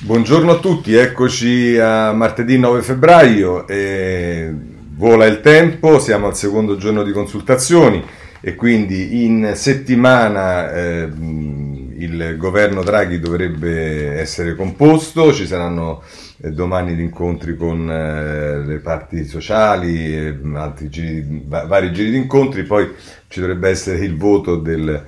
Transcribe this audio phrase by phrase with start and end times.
[0.00, 3.66] Buongiorno a tutti, eccoci a martedì 9 febbraio,
[4.94, 8.04] vola il tempo, siamo al secondo giorno di consultazioni
[8.40, 16.04] e quindi in settimana eh, il governo Draghi dovrebbe essere composto, ci saranno
[16.42, 20.14] eh, domani gli incontri con eh, le parti sociali,
[20.54, 22.88] altri giri, vari giri di incontri, poi
[23.26, 25.04] ci dovrebbe essere il voto del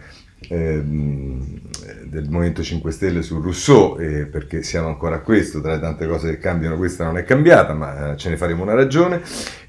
[0.48, 1.59] ehm,
[2.10, 6.08] del Movimento 5 Stelle su Rousseau, eh, perché siamo ancora a questo, tra le tante
[6.08, 9.22] cose che cambiano questa non è cambiata, ma eh, ce ne faremo una ragione.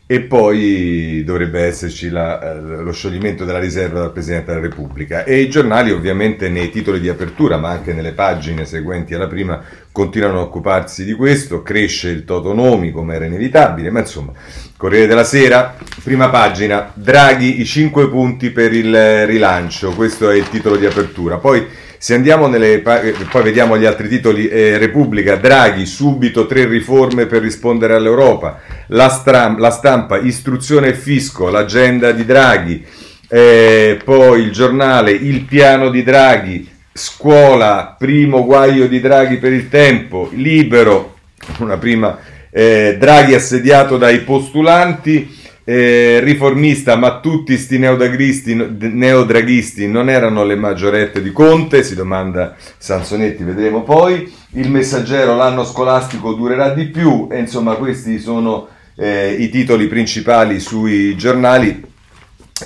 [0.08, 5.24] E poi dovrebbe esserci la, eh, lo scioglimento della riserva dal Presidente della Repubblica.
[5.24, 9.64] E i giornali ovviamente nei titoli di apertura, ma anche nelle pagine seguenti alla prima,
[9.92, 11.62] continuano a occuparsi di questo.
[11.62, 14.34] Cresce il totonomi come era inevitabile, ma insomma,
[14.76, 20.50] Corriere della Sera, prima pagina, Draghi i 5 punti per il rilancio, questo è il
[20.50, 21.38] titolo di apertura.
[21.38, 21.66] Poi
[22.02, 27.44] se andiamo nelle, poi vediamo gli altri titoli, eh, Repubblica, Draghi, subito tre riforme per
[27.44, 32.84] rispondere all'Europa, la, stram, la stampa, istruzione e fisco, l'agenda di Draghi,
[33.28, 39.70] eh, poi il giornale, il piano di Draghi, scuola, primo guaio di Draghi per il
[39.70, 41.18] tempo, libero,
[41.60, 42.18] una prima,
[42.50, 51.22] eh, Draghi assediato dai postulanti, eh, riformista, ma tutti sti neodraghisti non erano le maggiorette
[51.22, 54.40] di Conte, si domanda Sansonetti, vedremo poi.
[54.54, 60.60] Il messaggero, l'anno scolastico durerà di più, e insomma questi sono eh, i titoli principali
[60.60, 61.90] sui giornali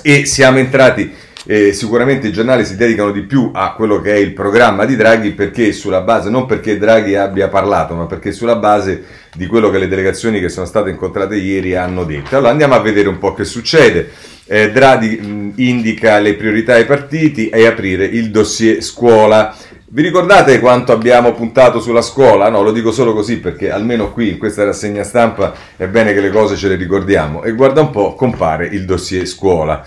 [0.02, 1.10] e siamo entrati
[1.48, 4.96] eh, sicuramente i giornali si dedicano di più a quello che è il programma di
[4.96, 9.04] Draghi perché sulla base, non perché Draghi abbia parlato, ma perché sulla base
[9.36, 12.36] di quello che le delegazioni che sono state incontrate ieri hanno detto.
[12.36, 14.10] Allora andiamo a vedere un po' che succede.
[14.46, 19.54] Eh, Draghi mh, indica le priorità ai partiti e aprire il dossier scuola.
[19.88, 22.48] Vi ricordate quanto abbiamo puntato sulla scuola?
[22.48, 26.20] No, lo dico solo così perché almeno qui in questa rassegna stampa è bene che
[26.20, 27.44] le cose ce le ricordiamo.
[27.44, 29.84] E guarda un po', compare il dossier scuola.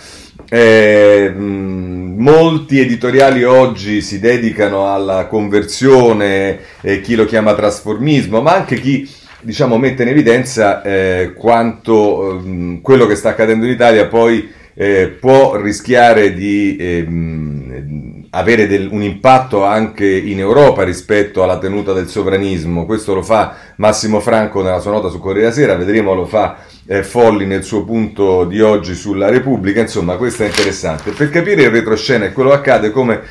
[0.51, 8.79] Eh, molti editoriali oggi si dedicano alla conversione, eh, chi lo chiama trasformismo, ma anche
[8.79, 9.07] chi
[9.41, 15.07] diciamo, mette in evidenza eh, quanto eh, quello che sta accadendo in Italia poi eh,
[15.19, 22.07] può rischiare di ehm, avere del, un impatto anche in Europa rispetto alla tenuta del
[22.07, 22.85] sovranismo.
[22.85, 26.57] Questo lo fa Massimo Franco nella sua nota su Corriere Sera, vedremo lo fa
[26.87, 31.11] eh, Folli nel suo punto di oggi sulla Repubblica, insomma questo è interessante.
[31.11, 33.21] Per capire il retroscena e quello che accade, come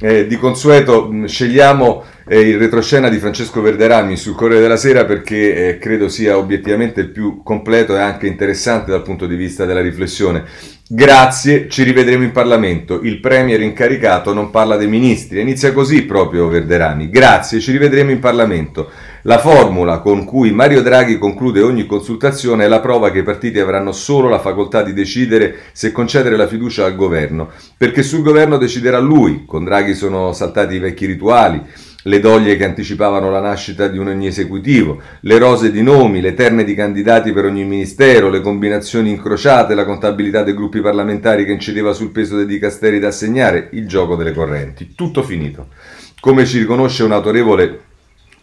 [0.00, 5.04] eh, di consueto mh, scegliamo eh, il retroscena di Francesco Verderami sul Corriere della Sera
[5.04, 9.64] perché eh, credo sia obiettivamente il più completo e anche interessante dal punto di vista
[9.64, 10.44] della riflessione.
[10.90, 13.00] Grazie, ci rivedremo in Parlamento.
[13.02, 15.40] Il Premier incaricato non parla dei ministri.
[15.40, 17.10] Inizia così proprio Verderami.
[17.10, 18.90] Grazie, ci rivedremo in Parlamento.
[19.22, 23.58] La formula con cui Mario Draghi conclude ogni consultazione è la prova che i partiti
[23.58, 28.58] avranno solo la facoltà di decidere se concedere la fiducia al governo, perché sul governo
[28.58, 29.44] deciderà lui.
[29.44, 31.60] Con Draghi sono saltati i vecchi rituali
[32.02, 36.34] le doglie che anticipavano la nascita di un ogni esecutivo, le rose di nomi, le
[36.34, 41.52] terne di candidati per ogni ministero, le combinazioni incrociate, la contabilità dei gruppi parlamentari che
[41.52, 44.94] incideva sul peso dei dicasteri da assegnare, il gioco delle correnti.
[44.94, 45.66] Tutto finito.
[46.20, 47.80] Come ci riconosce un autorevole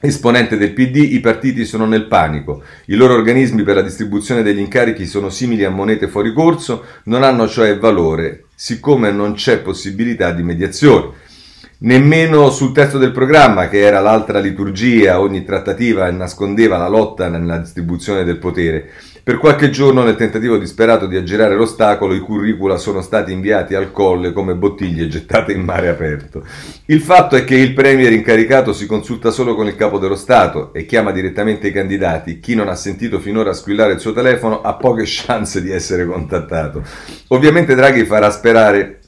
[0.05, 2.61] Esponente del PD, i partiti sono nel panico.
[2.85, 7.23] I loro organismi per la distribuzione degli incarichi sono simili a monete fuori corso, non
[7.23, 11.23] hanno cioè valore, siccome non c'è possibilità di mediazione.
[11.77, 17.57] Nemmeno sul testo del programma, che era l'altra liturgia, ogni trattativa nascondeva la lotta nella
[17.57, 18.91] distribuzione del potere.
[19.25, 23.91] Per qualche giorno, nel tentativo disperato di aggirare l'ostacolo, i curricula sono stati inviati al
[23.91, 26.43] colle come bottiglie gettate in mare aperto.
[26.85, 30.71] Il fatto è che il premier incaricato si consulta solo con il capo dello Stato
[30.75, 32.39] e chiama direttamente i candidati.
[32.39, 36.83] Chi non ha sentito finora squillare il suo telefono ha poche chance di essere contattato.
[37.29, 38.99] Ovviamente Draghi farà sperare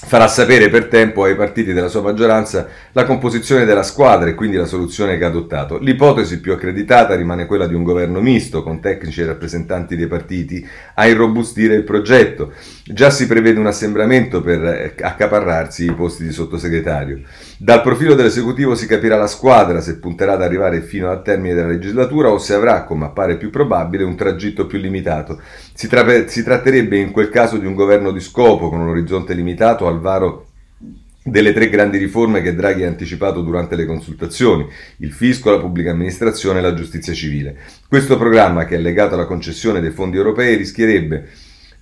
[0.00, 4.56] farà sapere per tempo ai partiti della sua maggioranza la composizione della squadra e quindi
[4.56, 5.78] la soluzione che ha adottato.
[5.78, 10.66] L'ipotesi più accreditata rimane quella di un governo misto con tecnici e rappresentanti dei partiti
[10.94, 12.52] a irrobustire il progetto.
[12.84, 17.20] Già si prevede un assembramento per accaparrarsi i posti di sottosegretario.
[17.60, 21.66] Dal profilo dell'esecutivo si capirà la squadra se punterà ad arrivare fino al termine della
[21.66, 25.40] legislatura o se avrà, come appare più probabile, un tragitto più limitato.
[25.74, 29.34] Si, tra- si tratterebbe in quel caso di un governo di scopo con un orizzonte
[29.34, 30.50] limitato al varo
[31.20, 34.64] delle tre grandi riforme che Draghi ha anticipato durante le consultazioni,
[34.98, 37.56] il fisco, la pubblica amministrazione e la giustizia civile.
[37.88, 41.28] Questo programma, che è legato alla concessione dei fondi europei, rischierebbe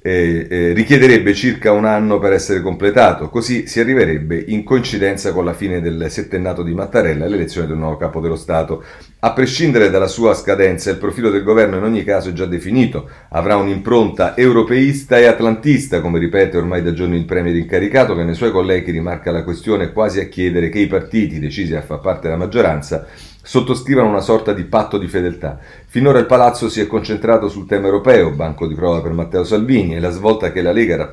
[0.06, 5.44] eh, eh, richiederebbe circa un anno per essere completato, così si arriverebbe in coincidenza con
[5.44, 8.84] la fine del settennato di Mattarella e l'elezione del nuovo capo dello Stato.
[9.18, 13.10] A prescindere dalla sua scadenza, il profilo del governo in ogni caso è già definito,
[13.30, 18.34] avrà un'impronta europeista e atlantista, come ripete ormai da giorni il Premier incaricato, che nei
[18.36, 22.28] suoi colleghi rimarca la questione quasi a chiedere che i partiti decisi a far parte
[22.28, 23.06] della maggioranza
[23.46, 25.60] sottoscrivano una sorta di patto di fedeltà.
[25.86, 29.94] Finora il Palazzo si è concentrato sul tema europeo, banco di prova per Matteo Salvini,
[29.94, 31.08] e la svolta che la Lega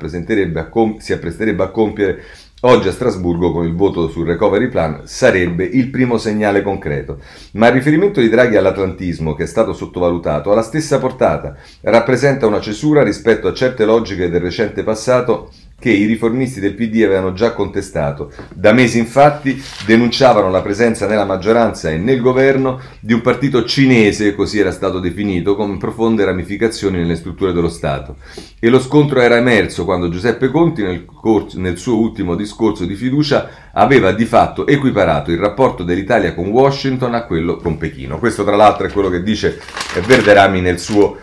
[0.68, 2.22] com- si appresterebbe a compiere
[2.64, 7.18] oggi a Strasburgo con il voto sul recovery plan sarebbe il primo segnale concreto.
[7.52, 12.46] Ma il riferimento di Draghi all'atlantismo, che è stato sottovalutato, ha la stessa portata, rappresenta
[12.46, 15.52] una cesura rispetto a certe logiche del recente passato
[15.84, 18.32] che i riformisti del PD avevano già contestato.
[18.54, 24.34] Da mesi infatti denunciavano la presenza nella maggioranza e nel governo di un partito cinese,
[24.34, 28.16] così era stato definito, con profonde ramificazioni nelle strutture dello Stato.
[28.58, 32.94] E lo scontro era emerso quando Giuseppe Conti nel, corso, nel suo ultimo discorso di
[32.94, 38.18] fiducia aveva di fatto equiparato il rapporto dell'Italia con Washington a quello con Pechino.
[38.18, 39.60] Questo tra l'altro è quello che dice
[40.06, 41.18] Verderami nel suo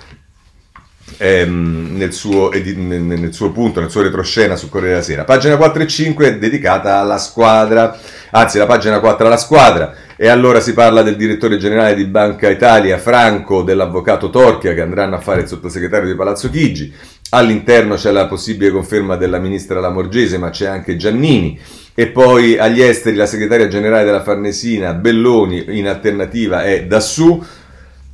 [1.18, 5.24] ehm, nel, suo, nel, nel, suo, punto, nel suo retroscena su Corriere della Sera.
[5.24, 7.98] Pagina 4 e 5 è dedicata alla squadra,
[8.32, 12.50] anzi la pagina 4 alla squadra, e allora si parla del direttore generale di Banca
[12.50, 16.94] Italia, Franco, dell'avvocato Torchia, che andranno a fare il sottosegretario di Palazzo Chigi.
[17.34, 21.58] All'interno c'è la possibile conferma della ministra Lamorgese, ma c'è anche Giannini.
[21.94, 27.44] E poi agli esteri la segretaria generale della Farnesina, Belloni, in alternativa è Dassù.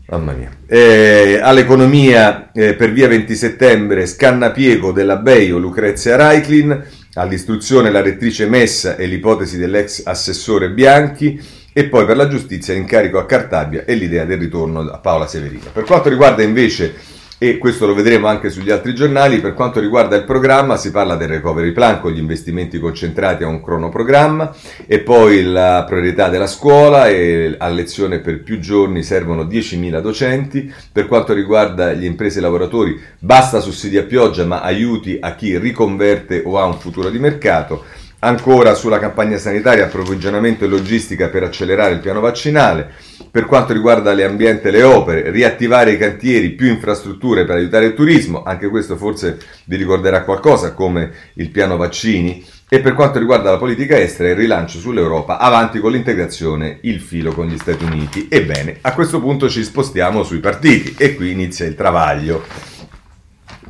[0.09, 0.49] Mamma mia.
[0.65, 6.81] Eh, all'economia eh, per via 20 settembre scannapiego della Beio Lucrezia Reiklin,
[7.15, 11.37] all'istruzione la rettrice Messa e l'ipotesi dell'ex assessore Bianchi
[11.73, 15.71] e poi per la giustizia l'incarico a Cartabia e l'idea del ritorno a Paola Severino.
[15.73, 16.93] Per quanto riguarda invece
[17.39, 19.39] e questo lo vedremo anche sugli altri giornali.
[19.39, 23.47] Per quanto riguarda il programma, si parla del recovery plan con gli investimenti concentrati a
[23.47, 24.55] un cronoprogramma
[24.87, 30.73] e poi la priorità della scuola e a lezione per più giorni servono 10.000 docenti.
[30.91, 35.35] Per quanto riguarda le imprese e i lavoratori, basta sussidi a pioggia, ma aiuti a
[35.35, 37.83] chi riconverte o ha un futuro di mercato.
[38.19, 42.91] Ancora sulla campagna sanitaria, approvvigionamento e logistica per accelerare il piano vaccinale.
[43.29, 47.93] Per quanto riguarda l'ambiente e le opere, riattivare i cantieri, più infrastrutture per aiutare il
[47.93, 52.43] turismo, anche questo forse vi ricorderà qualcosa come il piano vaccini.
[52.67, 57.31] E per quanto riguarda la politica estera, il rilancio sull'Europa, avanti con l'integrazione, il filo
[57.33, 58.27] con gli Stati Uniti.
[58.31, 62.43] Ebbene, a questo punto ci spostiamo sui partiti e qui inizia il travaglio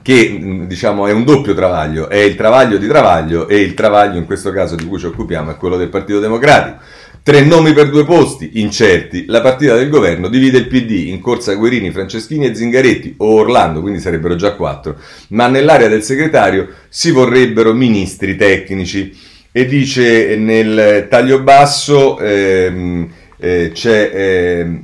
[0.07, 4.25] che diciamo è un doppio travaglio, è il travaglio di travaglio e il travaglio in
[4.25, 6.77] questo caso di cui ci occupiamo è quello del Partito Democratico.
[7.21, 9.25] Tre nomi per due posti, incerti.
[9.27, 13.81] La partita del governo divide il PD in corsa Guerini, Franceschini e Zingaretti, o Orlando,
[13.81, 14.95] quindi sarebbero già quattro.
[15.31, 19.13] Ma nell'area del segretario si vorrebbero ministri tecnici.
[19.51, 24.83] E dice nel taglio basso ehm, eh, c'è ehm,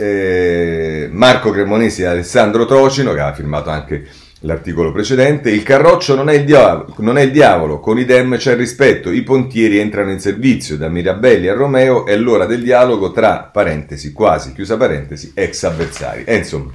[0.00, 4.06] eh, Marco Cremonesi e Alessandro Trocino, che ha firmato anche
[4.40, 8.38] l'articolo precedente, il carroccio non è il, diavolo, non è il diavolo, con i dem
[8.38, 12.06] c'è rispetto, i pontieri entrano in servizio, da Mirabelli a Romeo.
[12.06, 16.24] È l'ora del dialogo tra, parentesi, quasi, chiusa parentesi, ex avversari.
[16.24, 16.70] E insomma,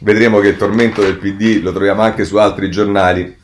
[0.00, 3.36] vedremo che il tormento del PD lo troviamo anche su altri giornali.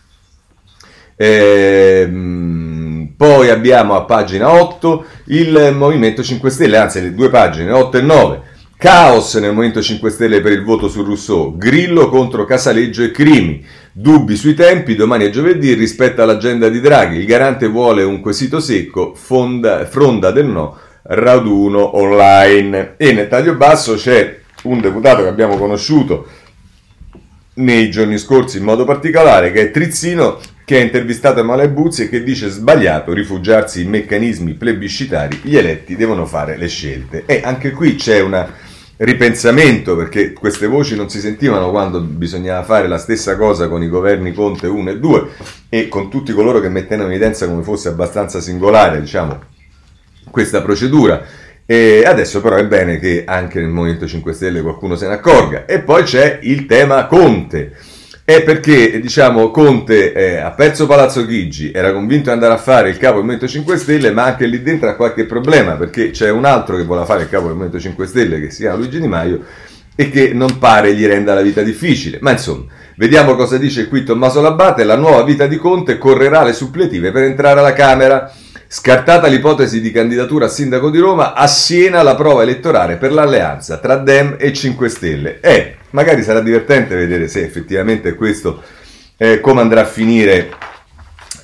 [1.17, 7.96] Ehm, poi abbiamo a pagina 8 il Movimento 5 Stelle, anzi le due pagine 8
[7.96, 13.02] e 9 Caos nel Movimento 5 Stelle per il voto su Rousseau, Grillo contro Casaleggio
[13.02, 18.02] e Crimi, dubbi sui tempi, domani è giovedì rispetto all'agenda di Draghi, il garante vuole
[18.02, 22.97] un quesito secco, fonda, fronda del no, raduno online.
[22.99, 26.26] E nel taglio basso c'è un deputato che abbiamo conosciuto
[27.54, 32.09] nei giorni scorsi in modo particolare, che è Trizzino, che ha intervistato Emanuele Buzzi e
[32.11, 37.23] che dice sbagliato rifugiarsi in meccanismi plebiscitari, gli eletti devono fare le scelte.
[37.25, 38.64] E anche qui c'è una
[38.99, 43.88] ripensamento, perché queste voci non si sentivano quando bisognava fare la stessa cosa con i
[43.88, 45.29] governi Conte 1 e 2
[45.69, 49.38] e con tutti coloro che mettevano in evidenza come fosse abbastanza singolare, diciamo,
[50.31, 51.23] questa procedura.
[51.69, 55.67] E adesso però è bene che anche nel Movimento 5 Stelle qualcuno se ne accorga.
[55.67, 57.73] E poi c'è il tema Conte
[58.26, 62.88] è perché, diciamo, Conte eh, ha perso Palazzo Chigi, era convinto di andare a fare
[62.88, 66.28] il capo del Movimento 5 Stelle, ma anche lì dentro ha qualche problema, perché c'è
[66.28, 68.99] un altro che vuole fare il capo del Movimento 5 Stelle, che si chiama Luigi
[68.99, 69.45] Di Maio,
[69.95, 72.18] e che non pare gli renda la vita difficile.
[72.21, 72.64] Ma insomma,
[72.97, 77.23] vediamo cosa dice qui Tommaso Labate, la nuova vita di Conte correrà le suppletive per
[77.23, 78.28] entrare alla Camera.
[78.66, 83.78] Scartata l'ipotesi di candidatura a sindaco di Roma, a Siena la prova elettorale per l'alleanza
[83.78, 85.38] tra Dem e 5 Stelle.
[85.38, 88.62] E magari sarà divertente vedere se effettivamente questo
[89.16, 90.50] eh, come andrà a finire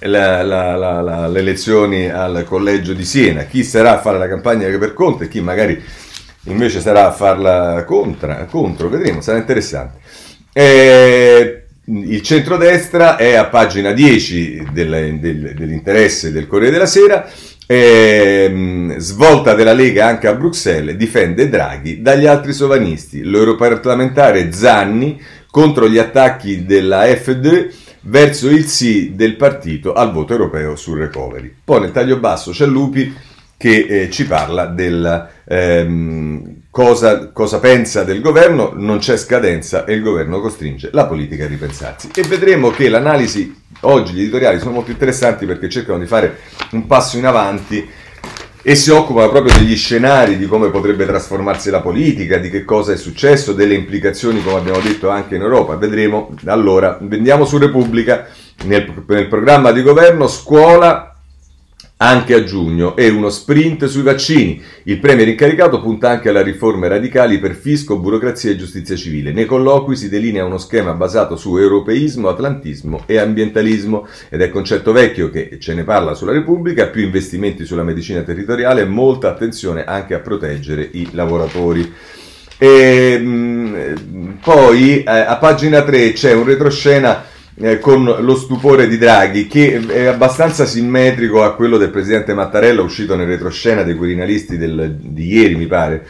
[0.00, 4.66] la, la, la, le elezioni al collegio di Siena, chi sarà a fare la campagna
[4.78, 5.80] per Conte e chi magari
[6.44, 9.98] invece sarà a farla contra, contro, vedremo, sarà interessante.
[10.52, 17.28] Eh, il centrodestra è a pagina 10 del, del, dell'interesse del Corriere della Sera,
[17.66, 23.22] eh, svolta della Lega anche a Bruxelles, difende Draghi dagli altri sovanisti.
[23.22, 27.70] L'europarlamentare Zanni contro gli attacchi della FD
[28.02, 31.54] verso il sì del partito al voto europeo sul recovery.
[31.64, 33.14] Poi nel taglio basso c'è Lupi
[33.56, 39.92] che eh, ci parla del ehm, cosa, cosa, pensa del governo, non c'è scadenza e
[39.92, 42.08] il governo costringe la politica a ripensarsi.
[42.14, 46.38] E vedremo che l'analisi, oggi gli editoriali sono molto interessanti perché cercano di fare
[46.70, 47.86] un passo in avanti
[48.62, 52.92] e si occupano proprio degli scenari, di come potrebbe trasformarsi la politica, di che cosa
[52.92, 55.76] è successo, delle implicazioni, come abbiamo detto, anche in Europa.
[55.76, 56.34] Vedremo.
[56.46, 58.28] Allora, vendiamo su Repubblica,
[58.64, 61.11] nel, nel programma di governo, scuola
[62.02, 64.60] anche a giugno e uno sprint sui vaccini.
[64.84, 69.30] Il premier incaricato punta anche alle riforme radicali per fisco, burocrazia e giustizia civile.
[69.30, 74.90] Nei colloqui si delinea uno schema basato su europeismo, atlantismo e ambientalismo ed è concetto
[74.90, 79.84] vecchio che ce ne parla sulla Repubblica, più investimenti sulla medicina territoriale e molta attenzione
[79.84, 81.92] anche a proteggere i lavoratori.
[82.58, 88.98] E, mh, poi eh, a pagina 3 c'è un retroscena eh, con lo stupore di
[88.98, 94.56] Draghi, che è abbastanza simmetrico a quello del presidente Mattarella uscito nel retroscena dei Quirinalisti
[94.56, 96.06] del, di ieri, mi pare.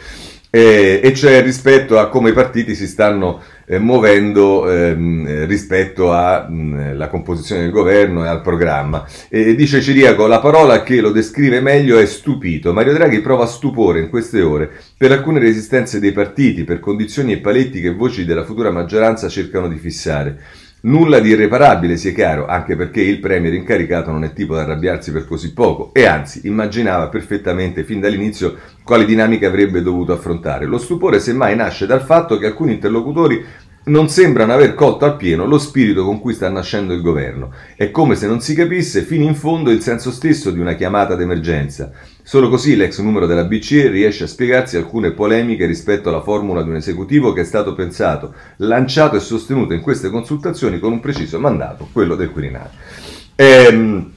[0.55, 7.07] Eh, e cioè rispetto a come i partiti si stanno eh, muovendo ehm, rispetto alla
[7.07, 9.03] composizione del governo e al programma.
[9.29, 12.71] E dice Ciriaco, la parola che lo descrive meglio è stupito.
[12.71, 17.39] Mario Draghi prova stupore in queste ore per alcune resistenze dei partiti, per condizioni e
[17.39, 20.37] paletti che voci della futura maggioranza cercano di fissare.
[20.85, 25.13] Nulla di irreparabile, sia chiaro, anche perché il premier incaricato non è tipo da arrabbiarsi
[25.13, 30.65] per così poco e anzi immaginava perfettamente fin dall'inizio quali dinamiche avrebbe dovuto affrontare.
[30.65, 33.41] Lo stupore semmai nasce dal fatto che alcuni interlocutori
[33.85, 37.51] non sembrano aver colto appieno lo spirito con cui sta nascendo il governo.
[37.75, 41.15] È come se non si capisse fino in fondo il senso stesso di una chiamata
[41.15, 41.91] d'emergenza.
[42.21, 46.69] Solo così l'ex numero della BCE riesce a spiegarsi alcune polemiche rispetto alla formula di
[46.69, 51.39] un esecutivo che è stato pensato, lanciato e sostenuto in queste consultazioni con un preciso
[51.39, 52.69] mandato, quello del Quirinale.
[53.35, 54.11] Ehm,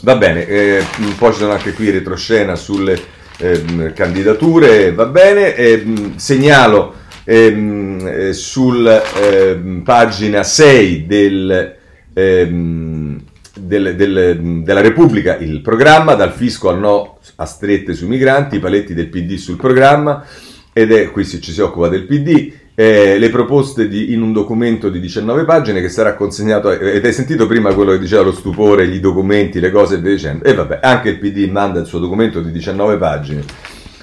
[0.00, 0.84] va bene, eh,
[1.16, 3.00] poi ci sono anche qui retroscena sulle
[3.38, 5.84] eh, candidature, va bene, eh,
[6.16, 11.76] segnalo ehm, eh, sul ehm, pagina 6 del,
[12.12, 13.20] ehm,
[13.58, 18.60] del, del, della Repubblica il programma dal fisco al no a strette sui migranti, i
[18.60, 20.24] paletti del PD sul programma
[20.72, 22.60] ed è qui ci si occupa del PD.
[22.74, 26.70] Eh, le proposte di, in un documento di 19 pagine che sarà consegnato.
[26.70, 30.12] Ed hai sentito prima quello che diceva lo stupore, i documenti, le cose e via
[30.12, 30.44] dicendo.
[30.44, 33.44] E vabbè, anche il PD manda il suo documento di 19 pagine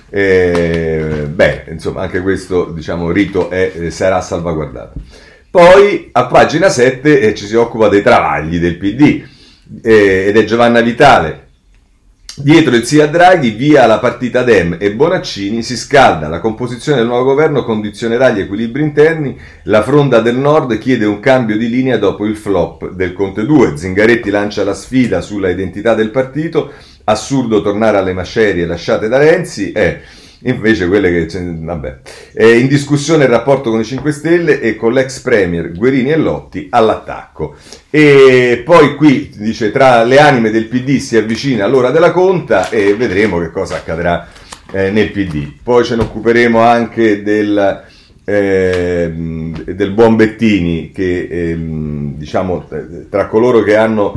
[0.10, 5.00] eh, beh, insomma, anche questo diciamo, rito è, eh, sarà salvaguardato.
[5.52, 9.24] Poi a pagina 7 eh, ci si occupa dei travagli del PD
[9.82, 11.48] eh, ed è Giovanna Vitale.
[12.42, 16.30] Dietro il sia Draghi, via la partita Dem e Bonaccini, si scalda.
[16.30, 19.38] La composizione del nuovo governo condizionerà gli equilibri interni.
[19.64, 23.76] La fronda del nord chiede un cambio di linea dopo il flop del Conte 2.
[23.76, 26.72] Zingaretti lancia la sfida sulla identità del partito
[27.10, 30.02] assurdo tornare alle macerie lasciate da Renzi e
[30.44, 31.98] invece quelle che vabbè.
[32.34, 36.18] È in discussione il rapporto con i 5 Stelle e con l'ex premier Guerini e
[36.18, 37.56] Lotti all'attacco.
[37.90, 42.94] E poi qui dice tra le anime del PD si avvicina l'ora della conta e
[42.96, 44.28] vedremo che cosa accadrà
[44.72, 47.84] eh, nel PD poi ce ne occuperemo anche del
[48.24, 52.68] eh, del buon Bettini che eh, diciamo
[53.10, 54.14] tra coloro che hanno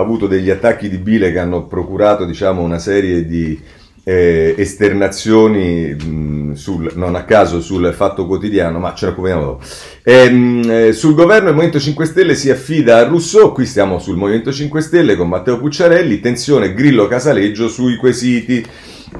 [0.00, 3.58] avuto degli attacchi di bile che hanno procurato diciamo, una serie di
[4.04, 9.64] eh, esternazioni mh, sul, non a caso sul fatto quotidiano, ma ce ne occupiamo dopo.
[10.02, 14.16] Ehm, eh, sul governo il Movimento 5 Stelle si affida a Rousseau, qui stiamo sul
[14.16, 18.64] Movimento 5 Stelle con Matteo Pucciarelli, tensione Grillo Casaleggio sui quesiti.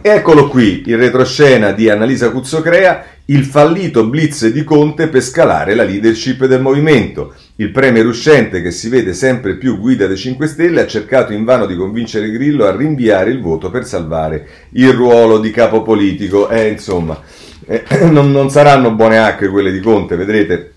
[0.00, 5.84] Eccolo qui, il retroscena di Annalisa Cuzzocrea, il fallito blitz di Conte per scalare la
[5.84, 7.34] leadership del movimento.
[7.56, 11.64] Il premier uscente, che si vede sempre più guida dei 5 Stelle, ha cercato invano
[11.64, 16.50] di convincere Grillo a rinviare il voto per salvare il ruolo di capo politico.
[16.50, 17.18] Eh, insomma,
[17.66, 20.73] eh, non, non saranno buone acque quelle di Conte, vedrete.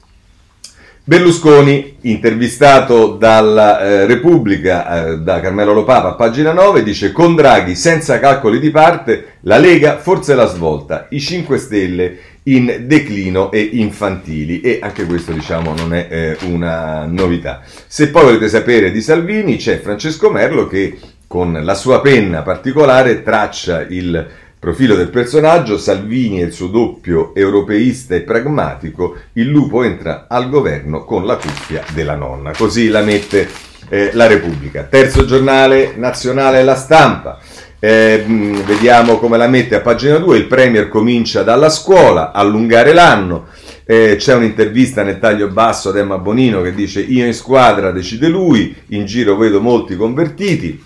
[1.07, 8.19] Berlusconi, intervistato dalla eh, Repubblica, eh, da Carmelo Lopapa, pagina 9, dice con Draghi senza
[8.19, 14.59] calcoli di parte, la Lega forse la svolta, i 5 Stelle in declino e infantili
[14.59, 17.61] e anche questo diciamo non è eh, una novità.
[17.87, 23.23] Se poi volete sapere di Salvini c'è Francesco Merlo che con la sua penna particolare
[23.23, 24.27] traccia il
[24.59, 30.49] Profilo del personaggio, Salvini e il suo doppio europeista e pragmatico, il lupo entra al
[30.49, 32.51] governo con la cuffia della nonna.
[32.57, 33.47] Così la mette
[33.89, 34.83] eh, la Repubblica.
[34.83, 37.39] Terzo giornale nazionale La Stampa.
[37.79, 38.23] Eh,
[38.65, 40.37] vediamo come la mette a pagina 2.
[40.37, 43.45] Il Premier comincia dalla scuola, allungare l'anno.
[43.85, 48.27] Eh, c'è un'intervista nel taglio basso ad Emma Bonino che dice io in squadra decide
[48.27, 50.83] lui, in giro vedo molti convertiti.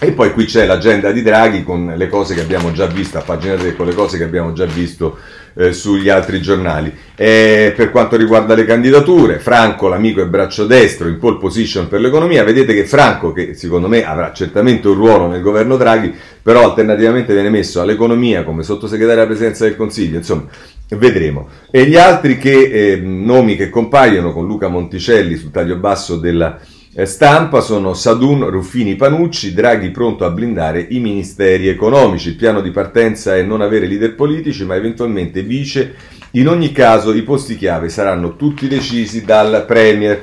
[0.00, 3.22] E poi qui c'è l'agenda di Draghi con le cose che abbiamo già visto, a
[3.22, 5.18] pagina 3, con le cose che abbiamo già visto
[5.54, 6.92] eh, sugli altri giornali.
[7.14, 12.00] E per quanto riguarda le candidature, Franco, l'amico e braccio destro, in pole position per
[12.00, 16.64] l'economia, vedete che Franco, che secondo me avrà certamente un ruolo nel governo Draghi, però
[16.64, 20.44] alternativamente viene messo all'economia come sottosegretario alla presidenza del Consiglio, insomma,
[20.88, 21.48] vedremo.
[21.70, 26.58] E gli altri che, eh, nomi che compaiono con Luca Monticelli sul taglio basso della
[27.02, 32.28] stampa sono Sadun, Ruffini, Panucci, Draghi pronto a blindare i ministeri economici.
[32.28, 35.94] Il piano di partenza è non avere leader politici, ma eventualmente vice.
[36.32, 40.22] In ogni caso i posti chiave saranno tutti decisi dal Premier.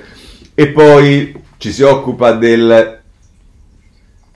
[0.54, 3.01] E poi ci si occupa del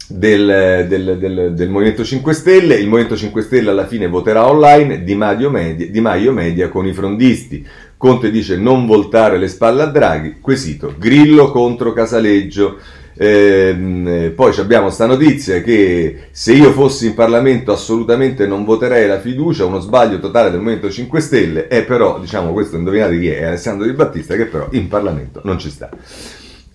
[0.08, 2.76] del, del, del, del, Movimento 5 Stelle.
[2.76, 6.86] Il Movimento 5 Stelle alla fine voterà online Di Maio Media, di Maio Media con
[6.86, 7.66] i frondisti.
[7.98, 10.38] Conte dice non voltare le spalle a Draghi.
[10.40, 12.78] Quesito Grillo contro Casaleggio.
[13.18, 19.22] Eh, poi abbiamo questa notizia che se io fossi in Parlamento assolutamente non voterei la
[19.22, 23.40] fiducia, uno sbaglio totale del Movimento 5 Stelle, e però, diciamo, questo indovinate chi è,
[23.40, 25.90] è Alessandro Di Battista che però in Parlamento non ci sta.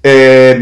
[0.00, 0.56] Eh,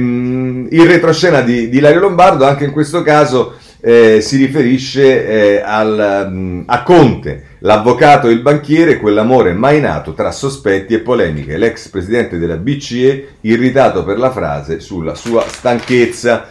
[0.71, 6.29] il retroscena di, di Lario Lombardo anche in questo caso eh, si riferisce eh, al,
[6.31, 11.57] mm, a Conte, l'avvocato e il banchiere, quell'amore mai nato tra sospetti e polemiche.
[11.57, 16.49] L'ex presidente della BCE irritato per la frase sulla sua stanchezza.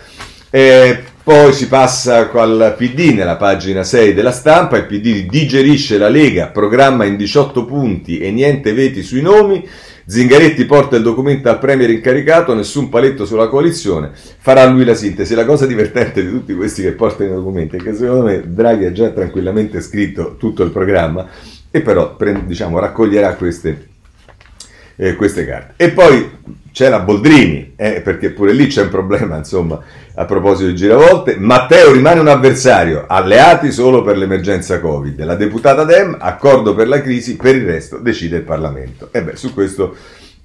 [0.50, 6.08] Eh, poi si passa al PD nella pagina 6 della stampa, il PD digerisce la
[6.08, 9.68] Lega, programma in 18 punti e niente veti sui nomi.
[10.10, 15.36] Zingaretti porta il documento al Premier incaricato, nessun paletto sulla coalizione, farà lui la sintesi.
[15.36, 18.86] La cosa divertente di tutti questi che portano i documenti è che secondo me Draghi
[18.86, 21.28] ha già tranquillamente scritto tutto il programma
[21.70, 22.16] e però
[22.46, 23.88] diciamo, raccoglierà queste,
[24.96, 25.74] eh, queste carte.
[25.76, 26.32] E poi
[26.78, 29.82] c'è la Boldrini, eh, perché pure lì c'è un problema, insomma,
[30.14, 31.36] a proposito di giravolte.
[31.36, 35.24] Matteo rimane un avversario, alleati solo per l'emergenza Covid.
[35.24, 39.10] La deputata Dem, accordo per la crisi, per il resto decide il Parlamento.
[39.12, 39.96] E beh, su questo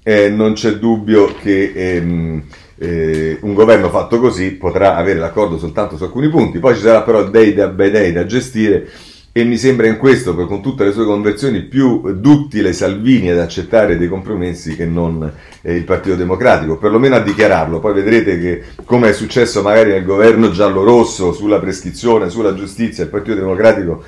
[0.01, 2.43] eh, non c'è dubbio che ehm,
[2.79, 6.57] eh, un governo fatto così potrà avere l'accordo soltanto su alcuni punti.
[6.57, 8.89] Poi ci sarà però dei da, dei da gestire
[9.35, 13.97] e mi sembra in questo, con tutte le sue conversioni, più duttile Salvini ad accettare
[13.97, 15.29] dei compromessi che non
[15.63, 17.79] eh, il Partito Democratico, perlomeno a dichiararlo.
[17.79, 23.09] Poi vedrete che, come è successo magari nel governo giallo-rosso sulla prescrizione, sulla giustizia, il
[23.09, 24.03] Partito Democratico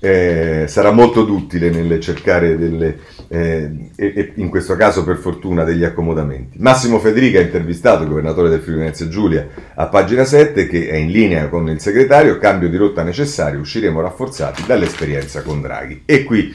[0.00, 5.84] eh, sarà molto duttile nel cercare delle, eh, e, in questo caso per fortuna degli
[5.84, 6.58] accomodamenti.
[6.60, 10.96] Massimo Federica ha intervistato il governatore del Friuli Venezia Giulia a pagina 7 che è
[10.96, 16.02] in linea con il segretario, cambio di rotta necessario, usciremo rafforzati dall'esperienza con Draghi.
[16.04, 16.54] E qui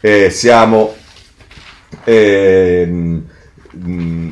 [0.00, 0.94] eh, siamo
[2.04, 3.24] ehm,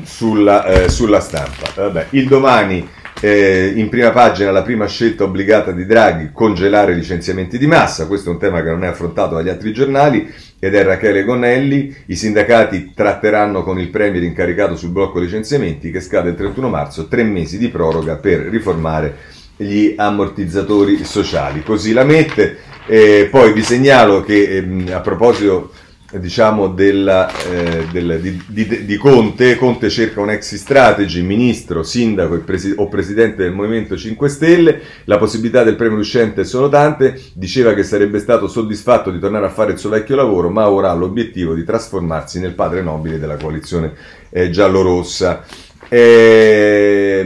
[0.03, 1.71] sulla, eh, sulla, stampa.
[1.75, 2.87] Vabbè, il domani
[3.19, 8.07] eh, in prima pagina la prima scelta obbligata di Draghi, congelare i licenziamenti di massa,
[8.07, 11.95] questo è un tema che non è affrontato dagli altri giornali, ed è Rachele Gonnelli,
[12.07, 17.07] i sindacati tratteranno con il Premier incaricato sul blocco licenziamenti che scade il 31 marzo,
[17.07, 19.15] tre mesi di proroga per riformare
[19.55, 21.63] gli ammortizzatori sociali.
[21.63, 25.71] Così la mette, eh, poi vi segnalo che eh, a proposito
[26.13, 29.57] diciamo, della, eh, del, di, di, di, Conte.
[29.57, 34.81] Conte cerca un exit strategy, ministro, sindaco presi- o presidente del Movimento 5 Stelle.
[35.05, 37.19] La possibilità del premio uscente sono tante.
[37.33, 40.91] Diceva che sarebbe stato soddisfatto di tornare a fare il suo vecchio lavoro, ma ora
[40.91, 43.93] ha l'obiettivo di trasformarsi nel padre nobile della coalizione
[44.29, 45.43] eh, giallorossa.
[45.89, 47.25] Ehm,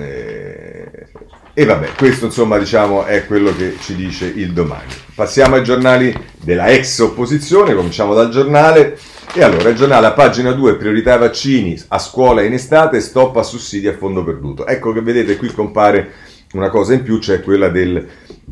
[0.00, 1.06] eh,
[1.52, 5.08] e vabbè, questo insomma diciamo è quello che ci dice il domani.
[5.20, 8.96] Passiamo ai giornali della ex opposizione, cominciamo dal giornale.
[9.34, 13.42] E allora, il giornale a pagina 2, priorità vaccini a scuola in estate, stop a
[13.42, 14.66] sussidi a fondo perduto.
[14.66, 16.10] Ecco che vedete qui compare
[16.54, 18.02] una cosa in più, cioè quella del,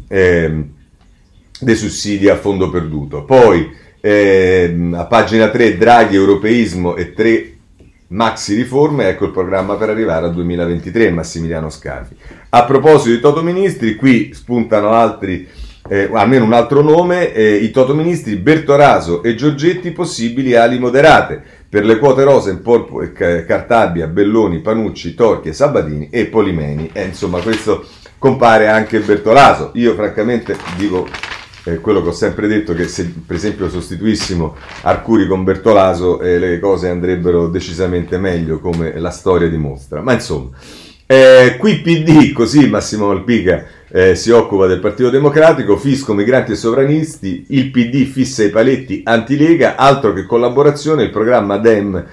[0.08, 0.64] eh,
[1.58, 3.24] dei sussidi a fondo perduto.
[3.24, 7.56] Poi eh, a pagina 3 Draghi, europeismo e tre
[8.08, 12.14] maxi riforme, ecco il programma per arrivare al 2023, Massimiliano Scafi.
[12.50, 15.48] A proposito di Toto Ministri, qui spuntano altri,
[15.88, 21.42] eh, almeno un altro nome, eh, i Toto Ministri Bertoraso e Giorgetti, possibili ali moderate
[21.68, 26.90] per le quote rosa in Porpo, eh, Cartabia, Belloni, Panucci, Torchi, Sabatini e Polimeni.
[26.92, 27.86] E insomma questo
[28.18, 29.72] compare anche Bertolaso.
[29.74, 31.06] Io francamente dico
[31.64, 36.38] eh, quello che ho sempre detto che se per esempio sostituissimo Arcuri con Bertolaso eh,
[36.38, 40.00] le cose andrebbero decisamente meglio come la storia dimostra.
[40.00, 40.50] Ma insomma,
[41.10, 46.54] eh, qui PD, così Massimo Malpica eh, si occupa del Partito Democratico, fisco, migranti e
[46.54, 52.04] sovranisti, il PD fissa i paletti anti-Lega, altro che collaborazione, il programma DEM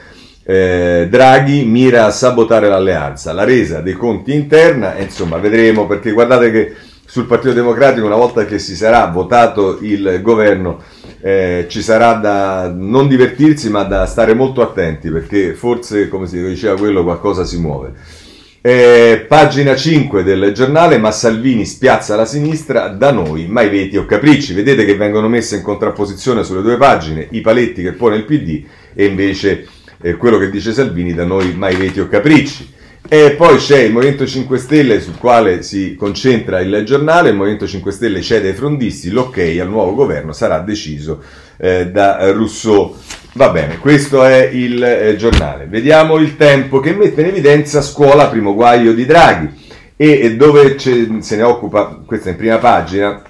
[0.44, 6.14] eh, Draghi mira a sabotare l'alleanza, la resa dei conti interna, e insomma vedremo perché
[6.14, 6.74] guardate che
[7.06, 10.82] sul Partito Democratico una volta che si sarà votato il governo
[11.20, 16.42] eh, ci sarà da non divertirsi ma da stare molto attenti perché forse come si
[16.42, 18.24] diceva quello qualcosa si muove.
[18.68, 24.06] Eh, pagina 5 del giornale, ma Salvini spiazza la sinistra, da noi mai veti o
[24.06, 24.56] capricci.
[24.56, 28.64] Vedete che vengono messe in contrapposizione sulle due pagine i paletti che pone il PD
[28.96, 29.68] e invece
[30.02, 32.74] eh, quello che dice Salvini, da noi mai veti o capricci.
[33.08, 37.68] E poi c'è il Movimento 5 Stelle sul quale si concentra il giornale, il Movimento
[37.68, 41.22] 5 Stelle cede ai frondisti, l'ok al nuovo governo sarà deciso
[41.58, 42.96] eh, da Rousseau.
[43.34, 45.68] Va bene, questo è il eh, giornale.
[45.68, 49.50] Vediamo il tempo che mette in evidenza scuola primo guaio di Draghi
[49.96, 53.22] e, e dove se ne occupa, questa è in prima pagina,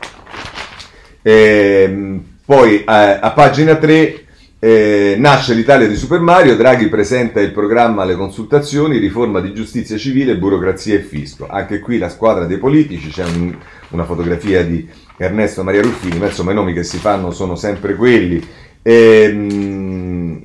[1.21, 4.24] eh, poi a pagina 3
[4.65, 9.95] eh, nasce l'Italia di Super Mario, Draghi presenta il programma alle consultazioni, riforma di giustizia
[9.95, 11.45] civile, burocrazia e fisco.
[11.47, 13.55] Anche qui la squadra dei politici, c'è un,
[13.89, 17.93] una fotografia di Ernesto Maria Ruffini, ma insomma i nomi che si fanno sono sempre
[17.93, 18.43] quelli.
[18.81, 20.41] Ehm,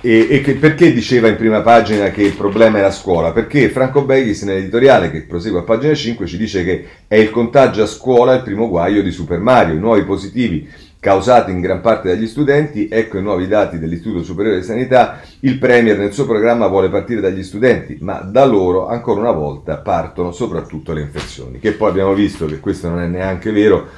[0.00, 3.32] e, e che, perché diceva in prima pagina che il problema è la scuola?
[3.32, 7.82] Perché Franco Beghis nell'editoriale che prosegue a pagina 5 ci dice che è il contagio
[7.82, 12.08] a scuola il primo guaio di Super Mario, i nuovi positivi causati in gran parte
[12.08, 16.66] dagli studenti, ecco i nuovi dati dell'Istituto Superiore di Sanità, il Premier nel suo programma
[16.66, 21.72] vuole partire dagli studenti, ma da loro ancora una volta partono soprattutto le infezioni, che
[21.72, 23.88] poi abbiamo visto che questo non è neanche vero,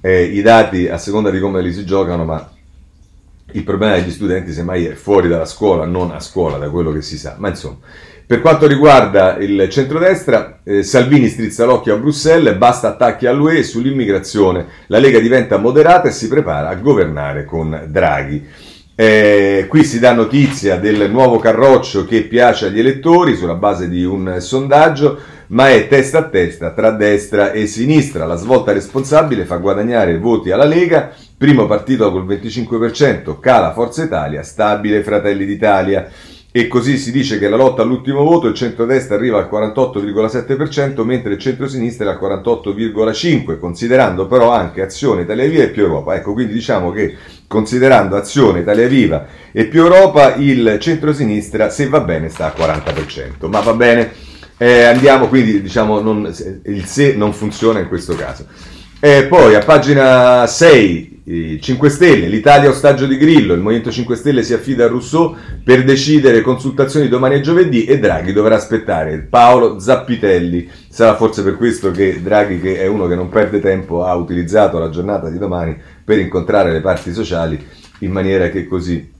[0.00, 2.50] eh, i dati a seconda di come li si giocano, ma
[3.52, 7.02] il problema degli studenti semmai è fuori dalla scuola, non a scuola, da quello che
[7.02, 7.76] si sa, ma insomma...
[8.28, 14.66] Per quanto riguarda il centrodestra, eh, Salvini strizza l'occhio a Bruxelles, basta attacchi all'UE sull'immigrazione.
[14.88, 18.44] La Lega diventa moderata e si prepara a governare con Draghi.
[18.96, 24.02] Eh, qui si dà notizia del nuovo carroccio che piace agli elettori sulla base di
[24.02, 28.26] un sondaggio, ma è testa a testa tra destra e sinistra.
[28.26, 34.42] La svolta responsabile fa guadagnare voti alla Lega, primo partito col 25%, cala Forza Italia,
[34.42, 36.10] stabile Fratelli d'Italia
[36.56, 41.34] e così si dice che la lotta all'ultimo voto il centrodestra arriva al 48,7% mentre
[41.34, 46.14] il centrosinistra è al 48,5%, considerando però anche Azione, Italia Viva e più Europa.
[46.14, 47.14] Ecco, quindi diciamo che
[47.46, 53.50] considerando Azione, Italia Viva e più Europa, il centrosinistra, se va bene, sta al 40%.
[53.50, 54.12] Ma va bene,
[54.56, 58.46] eh, andiamo quindi, diciamo, non, il se non funziona in questo caso.
[58.98, 64.44] E poi a pagina 6 5 Stelle, l'Italia ostaggio di Grillo, il Movimento 5 Stelle
[64.44, 65.34] si affida a Rousseau
[65.64, 69.26] per decidere consultazioni domani e giovedì e Draghi dovrà aspettare.
[69.28, 74.04] Paolo Zappitelli, sarà forse per questo che Draghi, che è uno che non perde tempo,
[74.04, 77.60] ha utilizzato la giornata di domani per incontrare le parti sociali
[78.00, 79.12] in maniera che così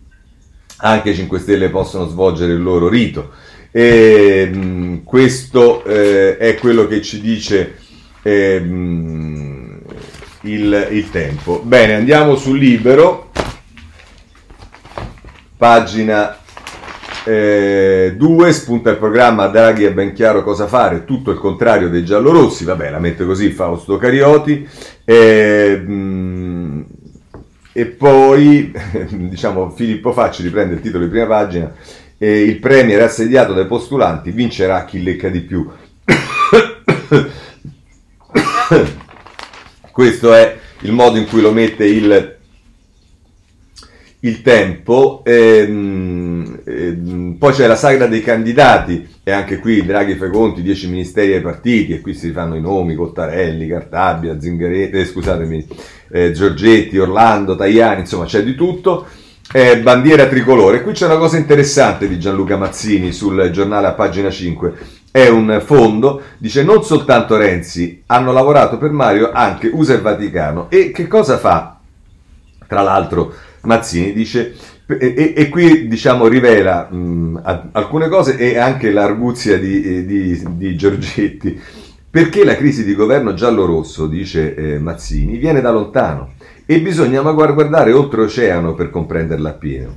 [0.77, 3.33] anche i 5 Stelle possono svolgere il loro rito.
[3.73, 7.79] E, mh, questo eh, è quello che ci dice...
[8.23, 9.36] Eh, mh,
[10.46, 11.61] il, il tempo.
[11.62, 13.30] Bene, andiamo sul libero,
[15.56, 16.38] pagina
[17.24, 19.48] 2, eh, spunta il programma.
[19.48, 23.50] Draghi è ben chiaro cosa fare, tutto il contrario dei giallorossi, vabbè la mette così
[23.50, 24.68] Fausto Carioti,
[25.04, 26.87] eh, mh,
[27.72, 28.72] e poi
[29.11, 31.72] diciamo Filippo Facci riprende il titolo di prima pagina,
[32.18, 35.68] eh, il premier assediato dai postulanti vincerà chi lecca di più.
[39.96, 42.37] Questo è il modo in cui lo mette il,
[44.20, 45.22] il tempo.
[45.24, 50.61] Ehm, ehm, poi c'è la sagra dei candidati, e anche qui Draghi fa i conti,
[50.61, 55.66] 10 ministeri ai partiti, e qui si fanno i nomi, Cottarelli, Cartabia, Zingaretti, eh, scusatemi,
[56.11, 59.06] eh, Giorgetti, Orlando, Tajani, insomma c'è di tutto.
[59.50, 60.82] Eh, bandiera tricolore.
[60.82, 64.74] Qui c'è una cosa interessante di Gianluca Mazzini sul giornale a pagina 5
[65.16, 70.68] è un fondo, dice non soltanto Renzi, hanno lavorato per Mario anche USA e Vaticano.
[70.68, 71.79] E che cosa fa?
[72.66, 74.55] Tra l'altro Mazzini dice
[74.87, 81.59] e, e, qui diciamo rivela mh, alcune cose e anche l'arguzia di, di, di, Giorgetti.
[82.11, 86.33] Perché la crisi di governo giallo-rosso, dice eh, Mazzini, viene da lontano
[86.66, 89.94] e bisogna guardare oltreoceano per comprenderla appieno.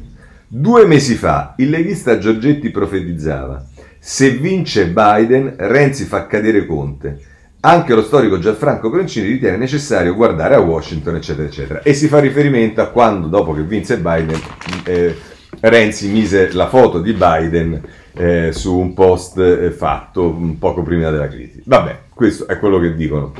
[0.48, 3.66] Due mesi fa il leghista Giorgetti profetizzava
[4.00, 7.28] se vince Biden Renzi fa cadere Conte
[7.62, 11.82] anche lo storico Gianfranco Proncini ritiene necessario guardare a Washington, eccetera, eccetera.
[11.82, 14.40] E si fa riferimento a quando, dopo che vinse Biden,
[14.86, 15.14] eh,
[15.60, 17.82] Renzi mise la foto di Biden
[18.14, 21.62] eh, su un post eh, fatto poco prima della crisi.
[21.66, 23.34] Vabbè, questo è quello che dicono.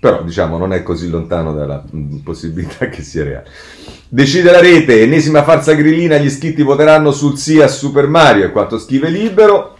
[0.00, 3.46] Però, diciamo, non è così lontano dalla mh, possibilità che sia reale.
[4.08, 8.52] Decide la rete, ennesima farsa grillina, gli iscritti voteranno sul sì a Super Mario, è
[8.52, 9.77] quanto scrive Libero.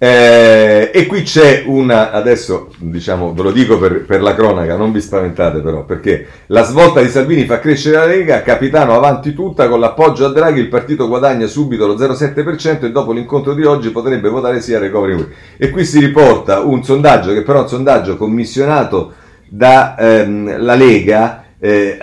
[0.00, 4.92] Eh, e qui c'è una, adesso diciamo, ve lo dico per, per, la cronaca, non
[4.92, 9.68] vi spaventate però, perché la svolta di Salvini fa crescere la Lega, capitano avanti tutta,
[9.68, 13.90] con l'appoggio a Draghi il partito guadagna subito lo 0,7% e dopo l'incontro di oggi
[13.90, 15.26] potrebbe votare sia recovery.
[15.56, 19.12] E qui si riporta un sondaggio, che però è un sondaggio commissionato
[19.48, 21.98] dalla ehm, Lega, eh,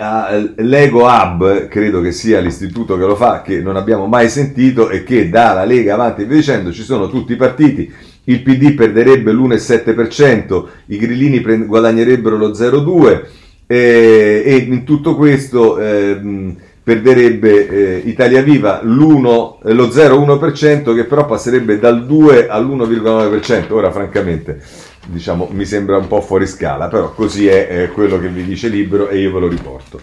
[0.56, 5.02] Lego Hub, credo che sia l'istituto che lo fa, che non abbiamo mai sentito e
[5.02, 7.90] che dalla Lega avanti e via dicendo ci sono tutti i partiti.
[8.24, 13.24] Il PD perderebbe l'1,7%, i grillini guadagnerebbero lo 0,2%
[13.68, 21.78] eh, e in tutto questo eh, perderebbe eh, Italia Viva lo 0,1% che però passerebbe
[21.78, 23.72] dal 2 all'1,9%.
[23.72, 24.60] Ora francamente
[25.06, 28.68] diciamo, mi sembra un po' fuori scala, però così è, è quello che vi dice
[28.68, 30.00] Libero e io ve lo riporto.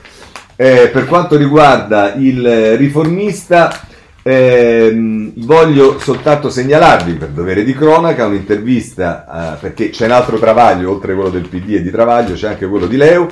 [0.55, 3.87] Eh, per quanto riguarda il riformista,
[4.21, 10.91] eh, voglio soltanto segnalarvi per dovere di cronaca un'intervista, eh, perché c'è un altro travaglio,
[10.91, 13.27] oltre a quello del PD e di Travaglio, c'è anche quello di Leu,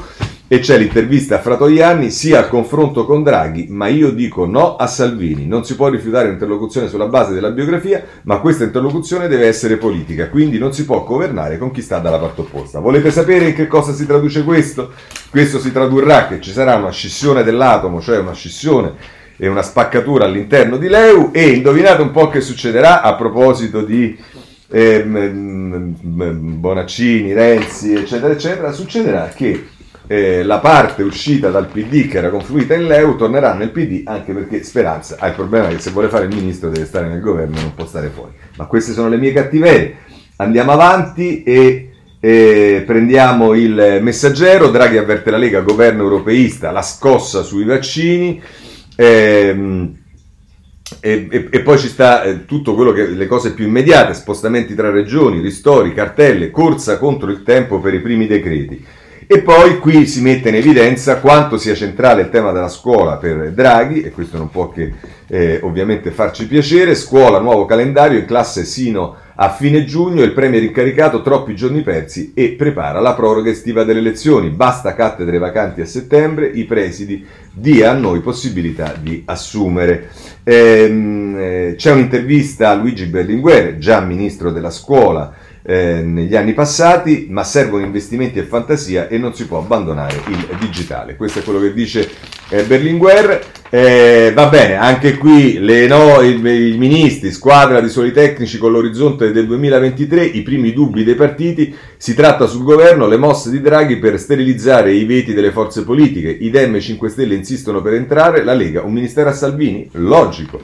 [0.54, 4.86] e c'è l'intervista a Fratoianni, sia al confronto con Draghi, ma io dico no a
[4.86, 5.48] Salvini.
[5.48, 10.28] Non si può rifiutare un'interlocuzione sulla base della biografia, ma questa interlocuzione deve essere politica,
[10.28, 12.80] quindi non si può governare con chi sta dalla parte opposta.
[12.80, 14.92] Volete sapere in che cosa si traduce questo?
[15.30, 18.96] Questo si tradurrà che ci sarà una scissione dell'atomo, cioè una scissione
[19.38, 24.20] e una spaccatura all'interno di Leu e indovinate un po' che succederà a proposito di
[24.70, 25.02] eh,
[26.52, 29.80] Bonaccini, Renzi, eccetera, eccetera, succederà che
[30.12, 34.34] eh, la parte uscita dal PD che era confluita in Leu tornerà nel PD anche
[34.34, 37.56] perché Speranza ha il problema che se vuole fare il ministro deve stare nel governo
[37.58, 38.34] e non può stare fuori.
[38.58, 39.96] Ma queste sono le mie cattiverie.
[40.36, 44.68] Andiamo avanti e eh, prendiamo il messaggero.
[44.68, 48.42] Draghi avverte la Lega, governo europeista, la scossa sui vaccini.
[48.98, 49.96] Ehm,
[51.00, 54.76] e, e, e, poi ci sta eh, tutto quello che le cose più immediate, spostamenti
[54.76, 59.00] tra regioni, ristori, cartelle, corsa contro il tempo per i primi decreti.
[59.34, 63.54] E poi qui si mette in evidenza quanto sia centrale il tema della scuola per
[63.54, 64.92] Draghi, e questo non può che
[65.26, 70.62] eh, ovviamente farci piacere, scuola, nuovo calendario in classe sino a fine giugno, il Premier
[70.62, 75.86] incaricato troppi giorni persi e prepara la proroga estiva delle elezioni, basta cattedre vacanti a
[75.86, 80.10] settembre, i presidi dia a noi possibilità di assumere.
[80.44, 87.28] Ehm, eh, c'è un'intervista a Luigi Berlinguer, già ministro della scuola, eh, negli anni passati,
[87.30, 91.16] ma servono investimenti e fantasia e non si può abbandonare il digitale.
[91.16, 92.10] Questo è quello che dice
[92.50, 93.60] eh, Berlinguer.
[93.74, 98.74] Eh, va bene, anche qui le no, i, i, ministri, squadra di soli tecnici con
[98.74, 103.62] l'orizzonte del 2023, i primi dubbi dei partiti, si tratta sul governo, le mosse di
[103.62, 107.94] Draghi per sterilizzare i veti delle forze politiche, i Dem e 5 Stelle insistono per
[107.94, 109.88] entrare, la Lega, un ministero a Salvini?
[109.94, 110.60] Logico.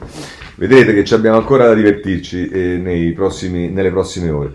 [0.56, 4.52] Vedrete che ci abbiamo ancora da divertirci eh, prossimi, nelle prossime ore.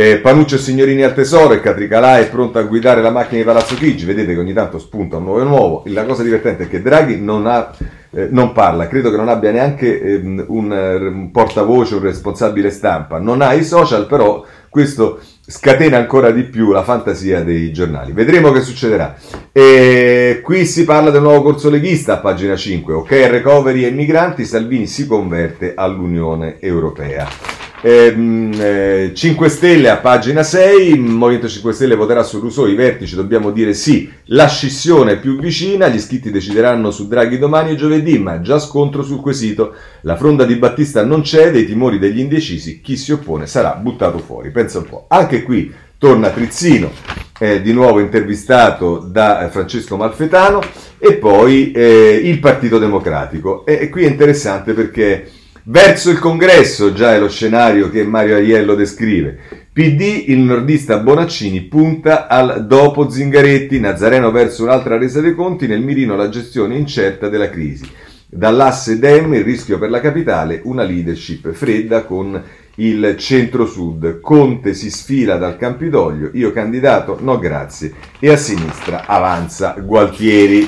[0.00, 3.74] Eh, Panuccio Signorini al tesoro e Catricalà è pronto a guidare la macchina di Palazzo
[3.74, 4.04] Chigi.
[4.04, 5.82] Vedete che ogni tanto spunta un nuovo e nuovo.
[5.86, 7.74] La cosa divertente è che Draghi non, ha,
[8.12, 13.18] eh, non parla, credo che non abbia neanche eh, un, un, portavoce, un responsabile stampa.
[13.18, 18.12] Non ha i social, però questo scatena ancora di più la fantasia dei giornali.
[18.12, 19.16] Vedremo che succederà.
[19.50, 22.94] E qui si parla del nuovo corso leghista a pagina 5.
[22.94, 27.57] Ok, recovery e migranti, Salvini si converte all'Unione Europea.
[27.80, 33.14] Eh, 5 Stelle a pagina 6, il Movimento 5 Stelle voterà su Rousseau, i vertici
[33.14, 37.76] dobbiamo dire sì, la scissione è più vicina, gli iscritti decideranno su Draghi domani e
[37.76, 42.18] giovedì, ma già scontro sul quesito, la fronda di Battista non cede, i timori degli
[42.18, 45.04] indecisi, chi si oppone sarà buttato fuori, pensa un po'.
[45.06, 46.90] Anche qui torna Trizzino,
[47.38, 50.60] eh, di nuovo intervistato da eh, Francesco Malfetano,
[50.98, 55.30] e poi eh, il Partito Democratico, e, e qui è interessante perché
[55.70, 59.38] Verso il congresso, già è lo scenario che Mario Aiello descrive.
[59.70, 65.82] PD, il nordista Bonaccini punta al dopo Zingaretti, Nazareno verso un'altra resa dei conti, nel
[65.82, 67.86] mirino la gestione incerta della crisi.
[68.26, 72.42] Dall'asse Dem il rischio per la capitale, una leadership fredda con
[72.76, 74.20] il centro-sud.
[74.20, 77.92] Conte si sfila dal Campidoglio, io candidato, no grazie.
[78.18, 80.66] E a sinistra avanza Gualtieri.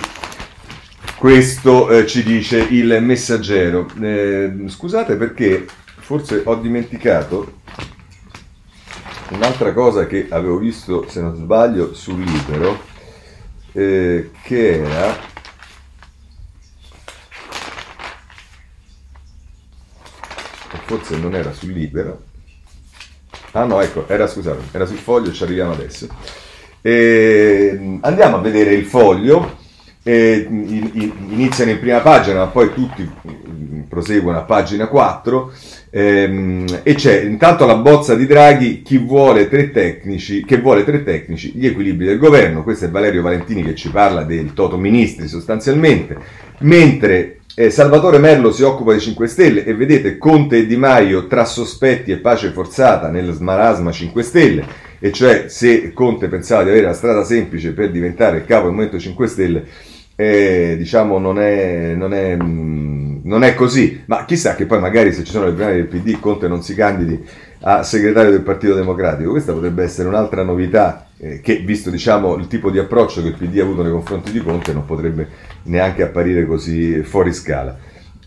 [1.21, 3.87] Questo eh, ci dice il messaggero.
[4.01, 5.67] Eh, scusate perché
[5.99, 7.59] forse ho dimenticato
[9.29, 12.81] un'altra cosa che avevo visto, se non sbaglio, sul libero,
[13.73, 15.15] eh, che era...
[20.87, 22.23] Forse non era sul libero.
[23.51, 26.09] Ah no, ecco, era, scusate, era sul foglio, ci arriviamo adesso.
[26.81, 29.59] Eh, andiamo a vedere il foglio.
[30.03, 35.53] Eh, iniziano in prima pagina, ma poi tutti mm, proseguono a pagina 4
[35.93, 41.03] Ehm, e c'è intanto la bozza di Draghi, chi vuole tre tecnici, che vuole tre
[41.03, 42.63] tecnici, gli equilibri del governo.
[42.63, 46.17] Questo è Valerio Valentini che ci parla del Toto Ministri sostanzialmente.
[46.61, 51.27] Mentre eh, Salvatore Merlo si occupa dei 5 Stelle e vedete Conte e Di Maio
[51.27, 54.65] tra sospetti e pace forzata nel smarasma 5 Stelle,
[55.01, 58.75] e cioè se Conte pensava di avere la strada semplice per diventare il capo del
[58.75, 59.65] Movimento 5 Stelle,
[60.21, 65.13] eh, diciamo non è, non è mm, non è così, ma chissà che poi magari
[65.13, 67.25] se ci sono le primarie del PD Conte non si candidi
[67.61, 72.49] a segretario del Partito Democratico, questa potrebbe essere un'altra novità eh, che visto diciamo, il
[72.49, 75.29] tipo di approccio che il PD ha avuto nei confronti di Conte non potrebbe
[75.65, 77.79] neanche apparire così fuori scala.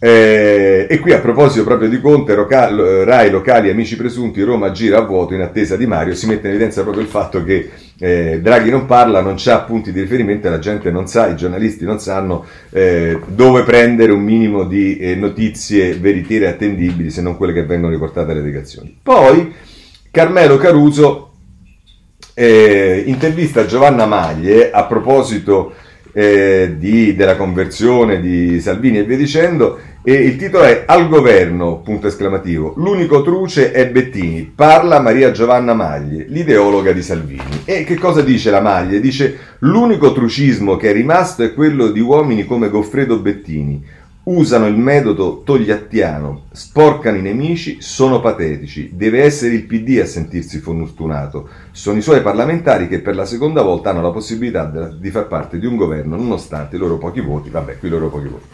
[0.05, 2.67] Eh, e qui a proposito proprio di Conte, Roca-
[3.05, 6.55] Rai, locali, amici presunti, Roma gira a vuoto in attesa di Mario, si mette in
[6.55, 10.49] evidenza proprio il fatto che eh, Draghi non parla, non ha punti di riferimento e
[10.49, 15.15] la gente non sa, i giornalisti non sanno eh, dove prendere un minimo di eh,
[15.15, 18.99] notizie veritiere attendibili se non quelle che vengono riportate alle delegazioni.
[19.01, 19.53] Poi
[20.11, 21.31] Carmelo Caruso
[22.33, 25.75] eh, intervista Giovanna Maglie a proposito
[26.11, 31.79] eh, di, della conversione di Salvini e via dicendo e il titolo è Al governo,
[31.79, 32.73] punto esclamativo.
[32.75, 34.51] L'unico truce è Bettini.
[34.53, 37.61] Parla Maria Giovanna Maglie, l'ideologa di Salvini.
[37.63, 38.99] E che cosa dice la Maglie?
[38.99, 44.01] Dice l'unico trucismo che è rimasto è quello di uomini come Goffredo Bettini.
[44.23, 48.89] Usano il metodo togliattiano, sporcano i nemici, sono patetici.
[48.93, 51.47] Deve essere il PD a sentirsi fortunato.
[51.71, 55.59] Sono i suoi parlamentari che per la seconda volta hanno la possibilità di far parte
[55.59, 57.49] di un governo nonostante i loro pochi voti.
[57.49, 58.45] Vabbè, qui i loro pochi voti.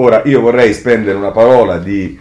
[0.00, 2.16] Ora io vorrei spendere una parola di,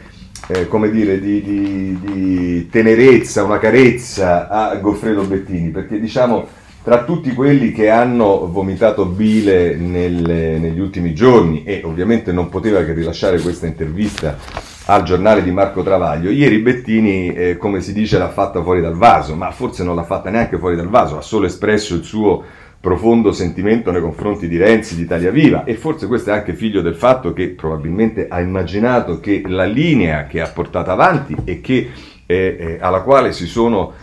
[0.47, 6.47] eh, come dire, di, di, di, tenerezza, una carezza a Goffredo Bettini, perché diciamo
[6.83, 12.83] tra tutti quelli che hanno vomitato bile nelle, negli ultimi giorni e ovviamente non poteva
[12.83, 14.37] che rilasciare questa intervista
[14.85, 18.95] al giornale di Marco Travaglio, ieri Bettini, eh, come si dice, l'ha fatta fuori dal
[18.95, 22.43] vaso, ma forse non l'ha fatta neanche fuori dal vaso, ha solo espresso il suo
[22.79, 25.63] profondo sentimento nei confronti di Renzi, di Italia Viva.
[25.63, 30.27] E forse questo è anche figlio del fatto che probabilmente ha immaginato che la linea
[30.27, 31.89] che ha portato avanti e che,
[32.25, 33.93] eh, eh, alla quale si sono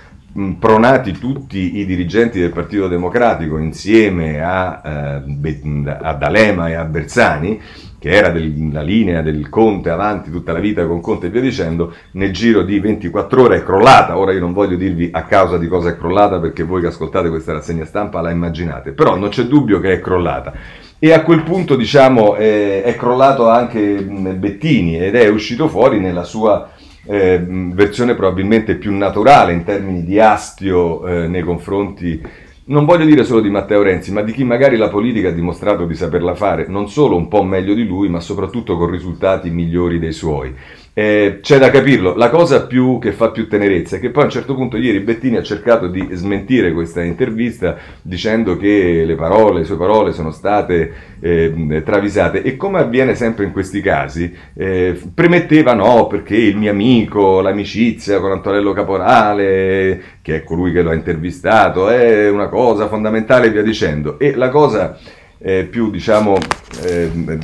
[0.59, 7.61] pronati tutti i dirigenti del Partito Democratico insieme a, eh, a D'Alema e a Bersani,
[8.05, 11.95] che era la linea del Conte avanti tutta la vita con Conte e via dicendo,
[12.11, 14.19] nel giro di 24 ore è crollata.
[14.19, 17.31] Ora io non voglio dirvi a causa di cosa è crollata perché voi che ascoltate
[17.31, 20.53] questa rassegna stampa la immaginate, però non c'è dubbio che è crollata.
[20.99, 26.25] E a quel punto diciamo è, è crollato anche Bettini ed è uscito fuori nella
[26.25, 26.73] sua
[27.07, 32.21] eh, versione probabilmente più naturale in termini di astio eh, nei confronti
[32.67, 35.85] non voglio dire solo di Matteo Renzi, ma di chi magari la politica ha dimostrato
[35.85, 39.99] di saperla fare, non solo un po' meglio di lui, ma soprattutto con risultati migliori
[39.99, 40.55] dei suoi.
[40.97, 44.27] Eh, c'è da capirlo, la cosa più, che fa più tenerezza è che poi a
[44.27, 49.59] un certo punto ieri Bettini ha cercato di smentire questa intervista dicendo che le parole,
[49.59, 52.43] le sue parole sono state eh, travisate.
[52.43, 58.21] E come avviene sempre in questi casi eh, premetteva no perché il mio amico, l'amicizia
[58.21, 63.51] con Antonello Caporale che è colui che lo ha intervistato è una cosa fondamentale e
[63.51, 64.19] via dicendo.
[64.19, 64.97] E la cosa
[65.39, 66.39] eh, più diciamo
[66.83, 67.41] Ehm,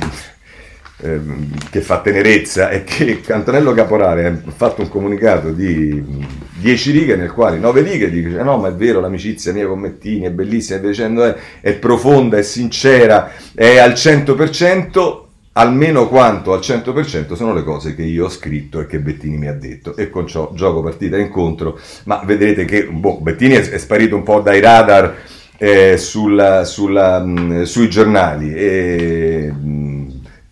[1.69, 6.03] che fa tenerezza è che Antonello Caporale ha fatto un comunicato di
[6.59, 10.25] 10 righe nel quale 9 righe dice no ma è vero l'amicizia mia con Mettini
[10.25, 17.53] è bellissima è, è profonda, è sincera, è al 100% almeno quanto al 100% sono
[17.53, 20.51] le cose che io ho scritto e che Bettini mi ha detto e con ciò
[20.53, 25.15] gioco partita incontro ma vedrete che boh, Bettini è, è, sparito un po' dai radar
[25.57, 29.90] eh, sulla, sulla, mh, sui giornali e mh,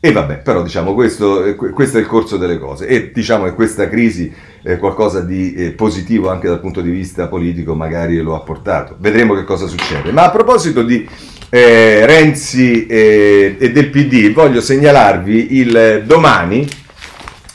[0.02, 3.54] E vabbè, però diciamo questo, eh, questo, è il corso delle cose e diciamo che
[3.54, 4.34] questa crisi
[4.64, 8.96] è qualcosa di eh, positivo anche dal punto di vista politico magari lo ha portato.
[8.98, 10.14] Vedremo che cosa succede.
[10.14, 11.06] Ma a proposito di
[11.50, 16.66] eh, Renzi eh, e del PD, voglio segnalarvi il domani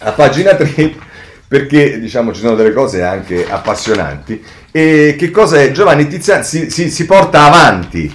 [0.00, 0.96] a pagina 3
[1.48, 4.44] perché diciamo ci sono delle cose anche appassionanti.
[4.70, 5.70] E che cosa è?
[5.70, 8.12] Giovanni Tiziani si, si, si porta avanti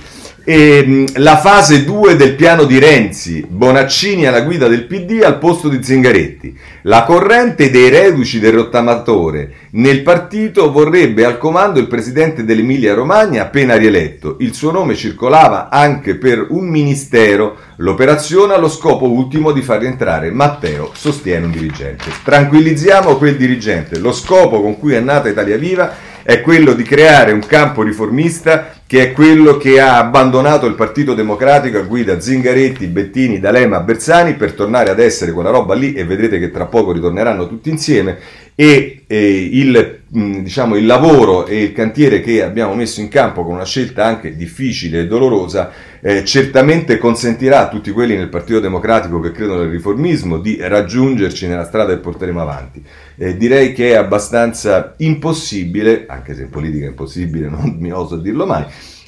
[0.50, 5.70] e, la fase 2 del piano di Renzi, Bonaccini alla guida del PD al posto
[5.70, 6.58] di Zingaretti.
[6.84, 13.44] La corrente dei reduci del rottamatore nel partito vorrebbe al comando il presidente dell'Emilia Romagna
[13.44, 14.38] appena rieletto.
[14.40, 17.56] Il suo nome circolava anche per un ministero.
[17.76, 22.06] L'operazione ha lo scopo ultimo di far rientrare Matteo, sostiene un dirigente.
[22.24, 24.00] Tranquillizziamo quel dirigente.
[24.00, 28.74] Lo scopo con cui è nata Italia Viva è quello di creare un campo riformista
[28.86, 34.36] che è quello che ha abbandonato il Partito Democratico a guida Zingaretti, Bettini, D'Alema, Bersani
[34.36, 38.20] per tornare ad essere quella roba lì e vedrete che tra poco ritorneranno tutti insieme
[38.60, 43.46] e eh, il, mh, diciamo, il lavoro e il cantiere che abbiamo messo in campo
[43.46, 48.60] con una scelta anche difficile e dolorosa eh, certamente consentirà a tutti quelli nel Partito
[48.60, 52.84] Democratico che credono nel riformismo di raggiungerci nella strada che porteremo avanti.
[53.16, 58.18] Eh, direi che è abbastanza impossibile, anche se in politica è impossibile, non mi oso
[58.18, 58.66] dirlo mai,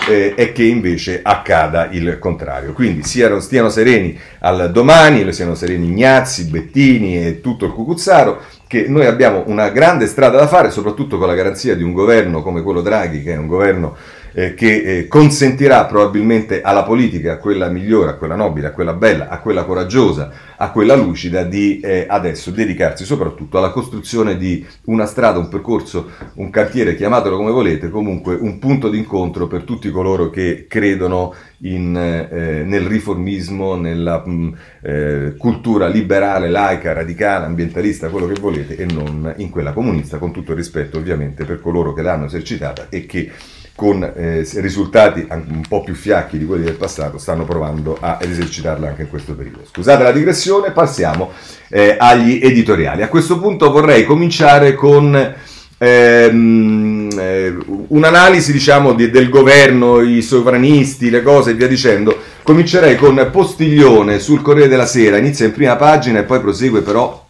[0.10, 2.72] eh, è che invece accada il contrario.
[2.72, 8.42] Quindi siano, stiano sereni al domani, siano sereni Ignazzi, Bettini e tutto il Cucuzzaro,
[8.72, 12.42] che noi abbiamo una grande strada da fare, soprattutto con la garanzia di un governo
[12.42, 13.98] come quello Draghi, che è un governo
[14.34, 18.94] eh, che eh, consentirà probabilmente alla politica, a quella migliore, a quella nobile, a quella
[18.94, 24.66] bella, a quella coraggiosa, a quella lucida, di eh, adesso dedicarsi soprattutto alla costruzione di
[24.86, 29.90] una strada, un percorso, un cantiere, chiamatelo come volete, comunque un punto d'incontro per tutti
[29.92, 37.46] coloro che credono in, eh, nel riformismo, nella mh, mm, eh, cultura liberale, laica, radicale,
[37.46, 41.60] ambientalista, quello che volete, e non in quella comunista, con tutto il rispetto ovviamente per
[41.60, 43.32] coloro che l'hanno esercitata e che
[43.76, 48.90] con eh, risultati un po' più fiacchi di quelli del passato, stanno provando ad esercitarla
[48.90, 49.62] anche in questo periodo.
[49.70, 51.32] Scusate la digressione, passiamo
[51.70, 53.02] eh, agli editoriali.
[53.02, 55.36] A questo punto vorrei cominciare con
[55.78, 57.58] ehm, eh,
[57.88, 62.16] un'analisi diciamo, di, del governo, i sovranisti, le cose e via dicendo.
[62.44, 67.28] Comincerei con Postiglione sul Corriere della Sera, inizia in prima pagina e poi prosegue però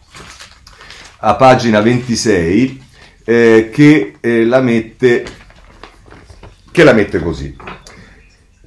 [1.24, 2.82] a pagina 26
[3.24, 5.24] eh, che eh, la mette
[6.72, 7.54] che la mette così.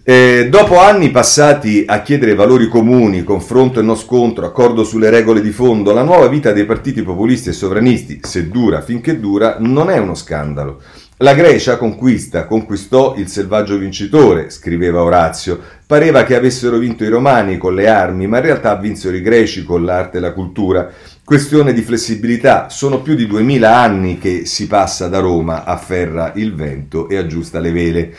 [0.08, 5.42] Eh, dopo anni passati a chiedere valori comuni, confronto e non scontro, accordo sulle regole
[5.42, 9.90] di fondo, la nuova vita dei partiti populisti e sovranisti, se dura finché dura, non
[9.90, 10.80] è uno scandalo.
[11.20, 15.58] La Grecia conquista, conquistò il selvaggio vincitore, scriveva Orazio.
[15.88, 19.64] Pareva che avessero vinto i romani con le armi, ma in realtà vinsero i greci
[19.64, 20.92] con l'arte e la cultura.
[21.26, 26.54] Questione di flessibilità, sono più di duemila anni che si passa da Roma, afferra il
[26.54, 28.14] vento e aggiusta le vele.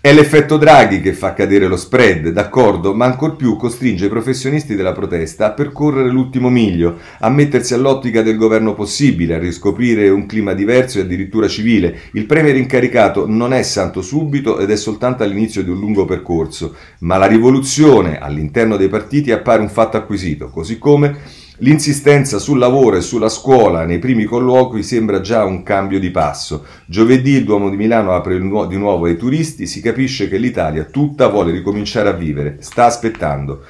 [0.00, 4.76] È l'effetto Draghi che fa cadere lo spread, d'accordo, ma ancor più costringe i professionisti
[4.76, 10.26] della protesta a percorrere l'ultimo miglio, a mettersi all'ottica del governo possibile, a riscoprire un
[10.26, 12.02] clima diverso e addirittura civile.
[12.12, 16.76] Il premier incaricato non è santo subito ed è soltanto all'inizio di un lungo percorso,
[17.00, 22.96] ma la rivoluzione all'interno dei partiti appare un fatto acquisito, così come L'insistenza sul lavoro
[22.96, 26.64] e sulla scuola nei primi colloqui sembra già un cambio di passo.
[26.84, 31.28] Giovedì il Duomo di Milano apre di nuovo ai turisti, si capisce che l'Italia tutta
[31.28, 33.62] vuole ricominciare a vivere, sta aspettando.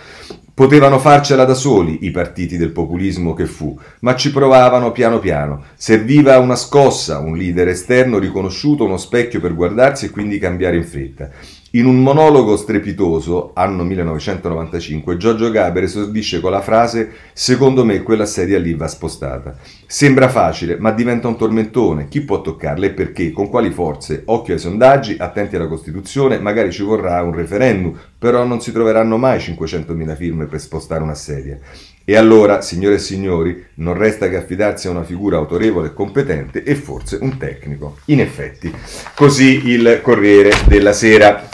[0.55, 5.65] Potevano farcela da soli i partiti del populismo che fu, ma ci provavano piano piano.
[5.75, 10.85] Serviva una scossa, un leader esterno riconosciuto, uno specchio per guardarsi e quindi cambiare in
[10.85, 11.29] fretta.
[11.75, 18.27] In un monologo strepitoso, anno 1995, Giorgio Gaber esordisce con la frase Secondo me quella
[18.27, 19.57] sedia lì va spostata.
[19.85, 22.07] Sembra facile, ma diventa un tormentone.
[22.07, 23.33] Chi può toccarla e perché?
[23.33, 24.23] Con quali forze?
[24.27, 29.17] Occhio ai sondaggi, attenti alla Costituzione, magari ci vorrà un referendum, però non si troveranno
[29.17, 31.59] mai 500.000 firme per spostare una sedia.
[32.07, 36.63] E allora, signore e signori, non resta che affidarsi a una figura autorevole e competente
[36.63, 37.97] e forse un tecnico.
[38.07, 38.71] In effetti,
[39.15, 41.49] così il Corriere della Sera.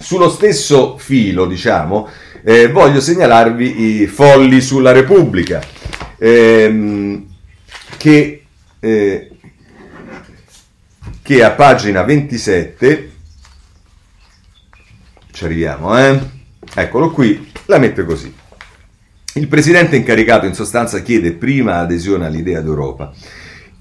[0.00, 2.08] Sullo stesso filo, diciamo,
[2.42, 5.62] eh, voglio segnalarvi i folli sulla Repubblica,
[6.16, 7.26] ehm,
[7.98, 8.44] che,
[8.80, 9.30] eh,
[11.20, 13.12] che a pagina 27,
[15.30, 16.18] ci arriviamo, eh?
[16.74, 18.42] Eccolo qui, la mette così.
[19.36, 23.12] Il presidente incaricato in sostanza chiede prima adesione all'idea d'Europa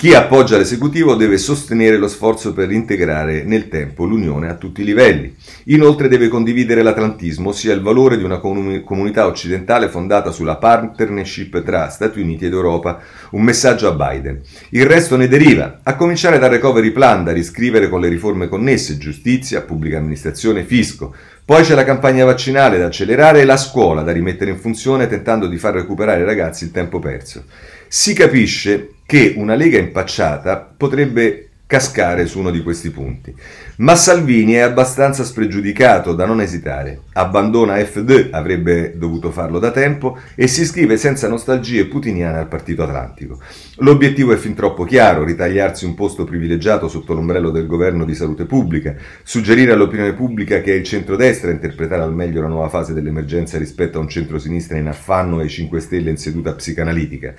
[0.04, 4.84] Chi appoggia l'esecutivo deve sostenere lo sforzo per integrare nel tempo l'Unione a tutti i
[4.84, 5.34] livelli.
[5.68, 11.88] Inoltre deve condividere l'atlantismo, ossia il valore di una comunità occidentale fondata sulla partnership tra
[11.88, 13.00] Stati Uniti ed Europa,
[13.30, 14.42] un messaggio a Biden.
[14.72, 18.98] Il resto ne deriva, a cominciare dal recovery plan da riscrivere con le riforme connesse,
[18.98, 21.16] giustizia, pubblica amministrazione, fisco.
[21.46, 25.48] Poi c'è la campagna vaccinale da accelerare e la scuola da rimettere in funzione tentando
[25.48, 27.44] di far recuperare ai ragazzi il tempo perso.
[27.90, 33.34] Si capisce che una Lega impacciata potrebbe cascare su uno di questi punti.
[33.78, 37.00] Ma Salvini è abbastanza spregiudicato da non esitare.
[37.14, 42.84] Abbandona FD, avrebbe dovuto farlo da tempo, e si iscrive senza nostalgie putiniane al Partito
[42.84, 43.40] Atlantico.
[43.78, 48.46] L'obiettivo è fin troppo chiaro, ritagliarsi un posto privilegiato sotto l'ombrello del governo di salute
[48.46, 52.94] pubblica, suggerire all'opinione pubblica che è il centrodestra a interpretare al meglio la nuova fase
[52.94, 57.34] dell'emergenza rispetto a un centro-sinistra in affanno e 5 Stelle in seduta psicanalitica.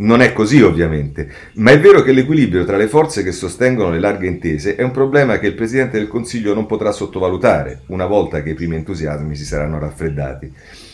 [0.00, 4.00] Non è così ovviamente, ma è vero che l'equilibrio tra le forze che sostengono le
[4.00, 8.42] larghe intese è un problema che il Presidente del Consiglio non potrà sottovalutare una volta
[8.42, 10.52] che i primi entusiasmi si saranno raffreddati.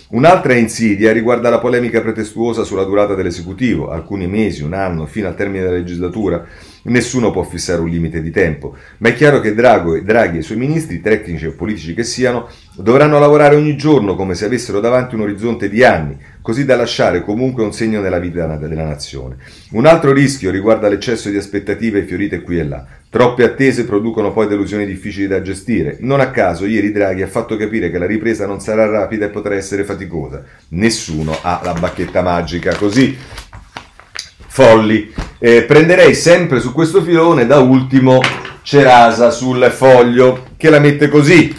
[0.09, 5.34] Un'altra insidia riguarda la polemica pretestuosa sulla durata dell'esecutivo, alcuni mesi, un anno, fino al
[5.34, 6.46] termine della legislatura,
[6.88, 10.57] Nessuno può fissare un limite di tempo, ma è chiaro che Draghi e i suoi
[10.57, 15.22] ministri, tecnici o politici che siano, dovranno lavorare ogni giorno come se avessero davanti un
[15.22, 19.36] orizzonte di anni, così da lasciare comunque un segno nella vita della nazione.
[19.72, 22.86] Un altro rischio riguarda l'eccesso di aspettative fiorite qui e là.
[23.16, 25.96] Troppe attese producono poi delusioni difficili da gestire.
[26.00, 29.30] Non a caso ieri Draghi ha fatto capire che la ripresa non sarà rapida e
[29.30, 30.44] potrà essere faticosa.
[30.72, 33.16] Nessuno ha la bacchetta magica, così
[34.48, 35.14] folli.
[35.38, 38.20] Eh, prenderei sempre su questo filone da ultimo
[38.60, 41.56] Cerasa sul foglio che la mette così.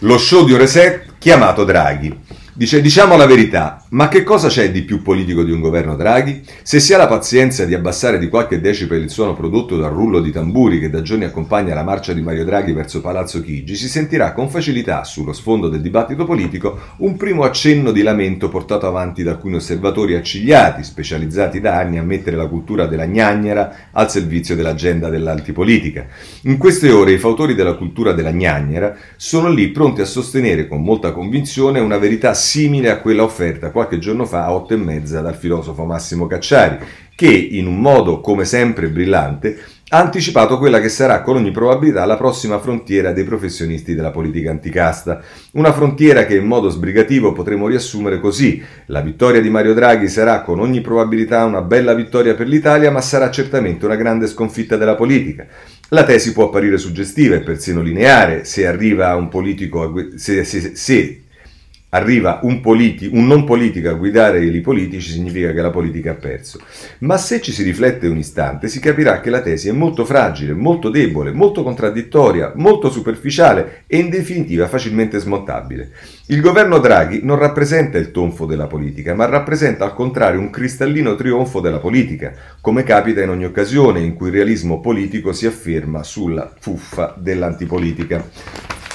[0.00, 2.18] Lo show di Reset chiamato Draghi.
[2.58, 6.42] Dice, diciamo la verità, ma che cosa c'è di più politico di un governo Draghi?
[6.64, 10.18] Se si ha la pazienza di abbassare di qualche decibel il suono prodotto dal rullo
[10.18, 13.86] di tamburi che da giorni accompagna la marcia di Mario Draghi verso Palazzo Chigi, si
[13.86, 19.22] sentirà con facilità, sullo sfondo del dibattito politico, un primo accenno di lamento portato avanti
[19.22, 24.56] da alcuni osservatori accigliati, specializzati da anni a mettere la cultura della gnagnera al servizio
[24.56, 26.08] dell'agenda dell'antipolitica.
[26.42, 30.82] In queste ore i fautori della cultura della gnagnera sono lì pronti a sostenere con
[30.82, 35.20] molta convinzione una verità simile a quella offerta qualche giorno fa a otto e mezza
[35.20, 36.78] dal filosofo Massimo Cacciari,
[37.14, 39.58] che in un modo come sempre brillante
[39.90, 44.50] ha anticipato quella che sarà con ogni probabilità la prossima frontiera dei professionisti della politica
[44.50, 45.20] anticasta.
[45.52, 48.62] Una frontiera che in modo sbrigativo potremo riassumere così.
[48.86, 53.02] La vittoria di Mario Draghi sarà con ogni probabilità una bella vittoria per l'Italia, ma
[53.02, 55.46] sarà certamente una grande sconfitta della politica.
[55.90, 61.22] La tesi può apparire suggestiva e persino lineare se arriva un politico se, se, se
[61.90, 66.14] arriva un, politi- un, non politico a guidare i politici significa che la politica ha
[66.14, 66.60] perso.
[67.00, 70.52] Ma se ci si riflette un istante si capirà che la tesi è molto fragile,
[70.52, 75.90] molto debole, molto contraddittoria, molto superficiale e in definitiva facilmente smontabile.
[76.26, 81.14] Il governo Draghi non rappresenta il tonfo della politica, ma rappresenta al contrario un cristallino
[81.14, 86.02] trionfo della politica, come capita in ogni occasione in cui il realismo politico si afferma
[86.02, 88.28] sulla fuffa dell'antipolitica.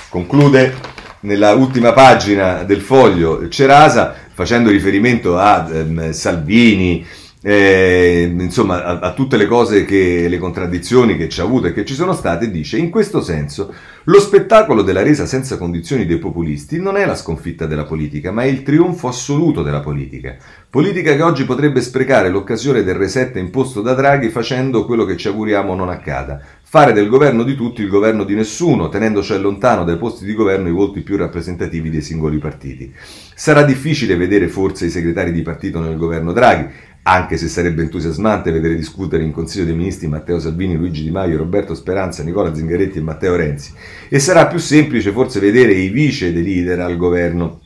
[0.09, 7.05] Conclude nella ultima pagina del foglio Cerasa, facendo riferimento a ehm, Salvini,
[7.45, 11.73] eh, insomma a, a, tutte le cose che le contraddizioni che ci ha avuto e
[11.73, 13.73] che ci sono state, dice in questo senso
[14.05, 18.43] lo spettacolo della resa senza condizioni dei populisti non è la sconfitta della politica, ma
[18.43, 20.35] è il trionfo assoluto della politica.
[20.69, 25.27] Politica che oggi potrebbe sprecare l'occasione del reset imposto da Draghi facendo quello che ci
[25.27, 26.39] auguriamo non accada,
[26.73, 30.33] fare del governo di tutti il governo di nessuno, tenendo cioè lontano dai posti di
[30.33, 32.91] governo i volti più rappresentativi dei singoli partiti.
[33.35, 36.67] Sarà difficile vedere forse i segretari di partito nel governo Draghi,
[37.03, 41.37] anche se sarebbe entusiasmante vedere discutere in Consiglio dei Ministri Matteo Salvini, Luigi Di Maio,
[41.37, 43.71] Roberto Speranza, Nicola Zingaretti e Matteo Renzi.
[44.09, 47.61] E sarà più semplice forse vedere i vice dei leader al governo.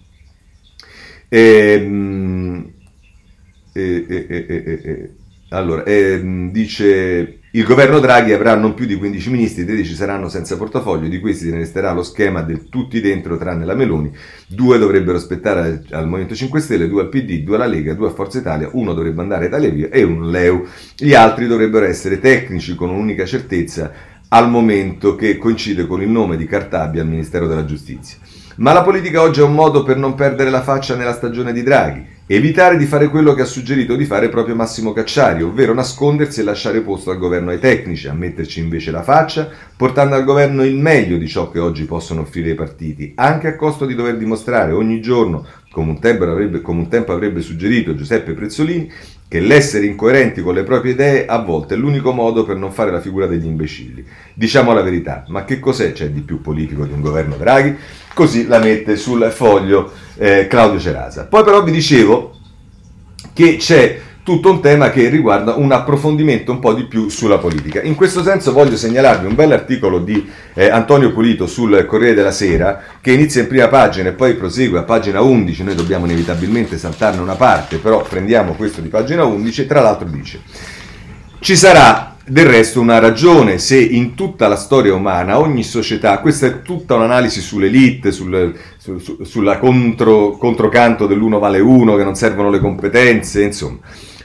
[1.29, 2.71] Ehm,
[3.71, 5.11] e, e, e,
[5.49, 10.57] allora, ehm, dice il governo Draghi avrà non più di 15 ministri, 13 saranno senza
[10.57, 14.11] portafoglio, di questi ne resterà lo schema del tutti dentro tranne la Meloni,
[14.47, 18.11] due dovrebbero aspettare al Movimento 5 Stelle, due al PD, due alla Lega, due a
[18.11, 20.65] Forza Italia, uno dovrebbe andare a Italia Via e un Leu.
[20.97, 23.91] Gli altri dovrebbero essere tecnici con un'unica certezza
[24.27, 28.17] al momento che coincide con il nome di Cartabia al Ministero della Giustizia.
[28.57, 31.63] Ma la politica oggi è un modo per non perdere la faccia nella stagione di
[31.63, 36.41] Draghi Evitare di fare quello che ha suggerito di fare proprio Massimo Cacciari, ovvero nascondersi
[36.41, 40.65] e lasciare posto al governo ai tecnici, a metterci invece la faccia, portando al governo
[40.65, 44.17] il meglio di ciò che oggi possono offrire i partiti, anche a costo di dover
[44.17, 48.91] dimostrare ogni giorno come un, avrebbe, come un tempo avrebbe suggerito Giuseppe Prezzolini,
[49.27, 52.91] che l'essere incoerenti con le proprie idee a volte è l'unico modo per non fare
[52.91, 54.05] la figura degli imbecilli.
[54.33, 57.75] Diciamo la verità, ma che cos'è c'è di più politico di un governo Draghi?
[58.13, 61.25] Così la mette sul foglio eh, Claudio Cerasa.
[61.25, 62.35] Poi però vi dicevo
[63.33, 67.81] che c'è tutto un tema che riguarda un approfondimento un po' di più sulla politica.
[67.81, 72.83] In questo senso voglio segnalarvi un bell'articolo di eh, Antonio Pulito sul Corriere della Sera
[72.99, 77.21] che inizia in prima pagina e poi prosegue a pagina 11, noi dobbiamo inevitabilmente saltarne
[77.21, 80.41] una parte, però prendiamo questo di pagina 11 e tra l'altro dice
[81.39, 86.47] ci sarà del resto una ragione se in tutta la storia umana ogni società, questa
[86.47, 92.15] è tutta un'analisi sull'elite, sul, su, su, sulla contro, controcanto dell'uno vale uno, che non
[92.15, 93.79] servono le competenze, insomma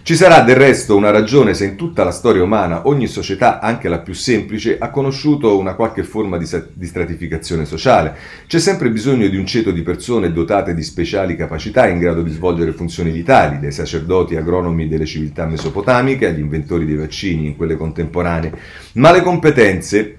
[0.05, 3.89] ci sarà del resto una ragione se in tutta la storia umana ogni società, anche
[3.89, 8.17] la più semplice, ha conosciuto una qualche forma di, di stratificazione sociale.
[8.49, 12.33] C'è sempre bisogno di un ceto di persone dotate di speciali capacità in grado di
[12.33, 17.77] svolgere funzioni vitali, dai sacerdoti agronomi delle civiltà mesopotamiche agli inventori dei vaccini in quelle
[17.77, 18.53] contemporanee.
[18.95, 20.17] Ma le competenze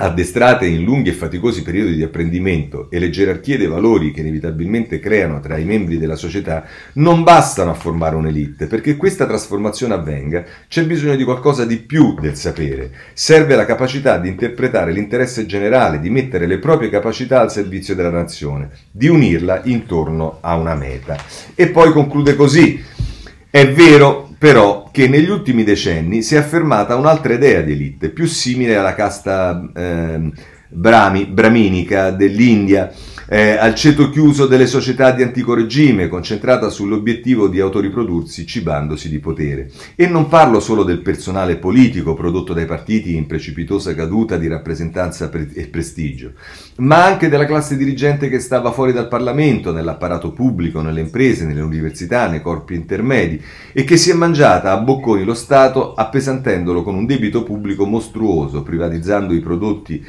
[0.00, 5.00] addestrate in lunghi e faticosi periodi di apprendimento e le gerarchie dei valori che inevitabilmente
[5.00, 10.44] creano tra i membri della società non bastano a formare un'elite, perché questa trasformazione avvenga
[10.68, 12.92] c'è bisogno di qualcosa di più del sapere.
[13.12, 18.10] Serve la capacità di interpretare l'interesse generale, di mettere le proprie capacità al servizio della
[18.10, 21.16] nazione, di unirla intorno a una meta.
[21.56, 22.80] E poi conclude così.
[23.50, 28.26] È vero però che negli ultimi decenni si è affermata un'altra idea di elite, più
[28.26, 30.30] simile alla casta eh,
[30.68, 32.92] brami, braminica dell'India,
[33.30, 39.18] eh, al ceto chiuso delle società di antico regime, concentrata sull'obiettivo di autoriprodursi cibandosi di
[39.18, 39.70] potere.
[39.96, 45.30] E non parlo solo del personale politico prodotto dai partiti in precipitosa caduta di rappresentanza
[45.30, 46.32] e prestigio,
[46.76, 51.60] ma anche della classe dirigente che stava fuori dal Parlamento, nell'apparato pubblico, nelle imprese, nelle
[51.60, 53.38] università, nei corpi intermedi,
[53.74, 58.62] e che si è mangiata a bocconi lo Stato appesantendolo con un debito pubblico mostruoso,
[58.62, 60.02] privatizzando i prodotti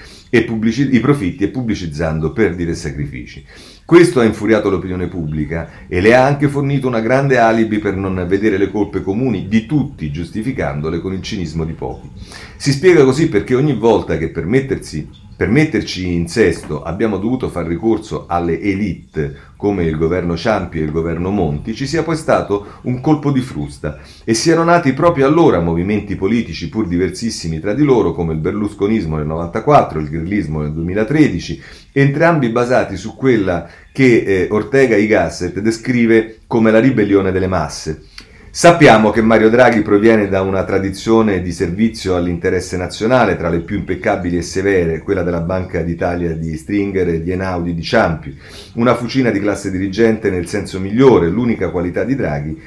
[0.43, 3.43] pubblici- i profitti e pubblicizzando perdite e sacrifici.
[3.83, 8.23] Questo ha infuriato l'opinione pubblica e le ha anche fornito una grande alibi per non
[8.27, 12.09] vedere le colpe comuni di tutti, giustificandole con il cinismo di pochi.
[12.55, 15.09] Si spiega così perché ogni volta che per mettersi
[15.39, 20.83] per metterci in sesto abbiamo dovuto far ricorso alle elite come il governo Ciampi e
[20.83, 25.25] il governo Monti, ci sia poi stato un colpo di frusta e siano nati proprio
[25.25, 30.59] allora movimenti politici pur diversissimi tra di loro come il berlusconismo nel 94, il grillismo
[30.59, 31.61] nel 2013,
[31.93, 38.07] entrambi basati su quella che eh, Ortega y Gasset descrive come la ribellione delle masse
[38.51, 43.77] Sappiamo che Mario Draghi proviene da una tradizione di servizio all'interesse nazionale, tra le più
[43.77, 48.35] impeccabili e severe, quella della Banca d'Italia di Stringer e di Enaudi di Ciampi,
[48.73, 52.61] una fucina di classe dirigente nel senso migliore, l'unica qualità di Draghi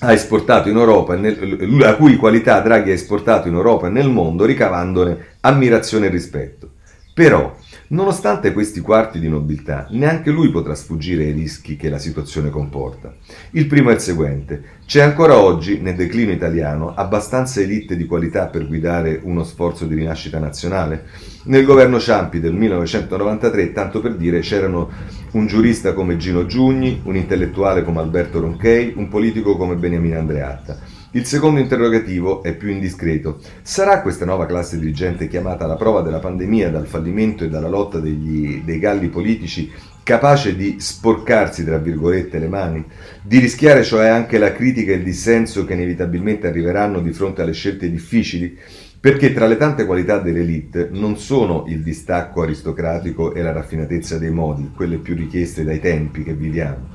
[0.00, 4.08] ha esportato in Europa, nel, la cui qualità Draghi ha esportato in Europa e nel
[4.08, 6.70] mondo, ricavandone ammirazione e rispetto.
[7.12, 7.56] Però,
[7.90, 13.14] Nonostante questi quarti di nobiltà, neanche lui potrà sfuggire ai rischi che la situazione comporta.
[13.52, 14.62] Il primo è il seguente.
[14.84, 19.94] C'è ancora oggi, nel declino italiano, abbastanza elite di qualità per guidare uno sforzo di
[19.94, 21.06] rinascita nazionale?
[21.44, 24.90] Nel governo Ciampi del 1993, tanto per dire, c'erano
[25.30, 30.97] un giurista come Gino Giugni, un intellettuale come Alberto Ronchei, un politico come Beniamino Andreatta.
[31.12, 33.40] Il secondo interrogativo è più indiscreto.
[33.62, 37.98] Sarà questa nuova classe dirigente chiamata alla prova della pandemia, dal fallimento e dalla lotta
[37.98, 42.84] degli, dei galli politici capace di sporcarsi, tra virgolette, le mani,
[43.22, 47.52] di rischiare cioè anche la critica e il dissenso che inevitabilmente arriveranno di fronte alle
[47.52, 48.58] scelte difficili?
[49.00, 54.30] Perché tra le tante qualità dell'elite non sono il distacco aristocratico e la raffinatezza dei
[54.30, 56.88] modi, quelle più richieste dai tempi che viviamo,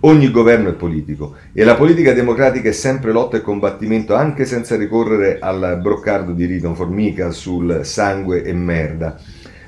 [0.00, 4.76] Ogni governo è politico e la politica democratica è sempre lotta e combattimento anche senza
[4.76, 9.18] ricorrere al broccardo di Rito Formica sul sangue e merda.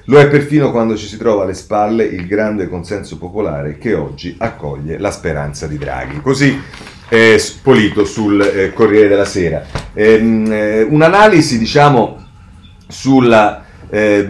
[0.04, 4.34] Lo è perfino quando ci si trova alle spalle il grande consenso popolare che oggi
[4.38, 6.20] accoglie la speranza di Draghi.
[6.20, 6.58] Così
[7.08, 9.64] è Polito sul eh, Corriere della Sera.
[9.94, 12.24] Ehm, eh, un'analisi, diciamo,
[12.86, 14.28] sulla eh,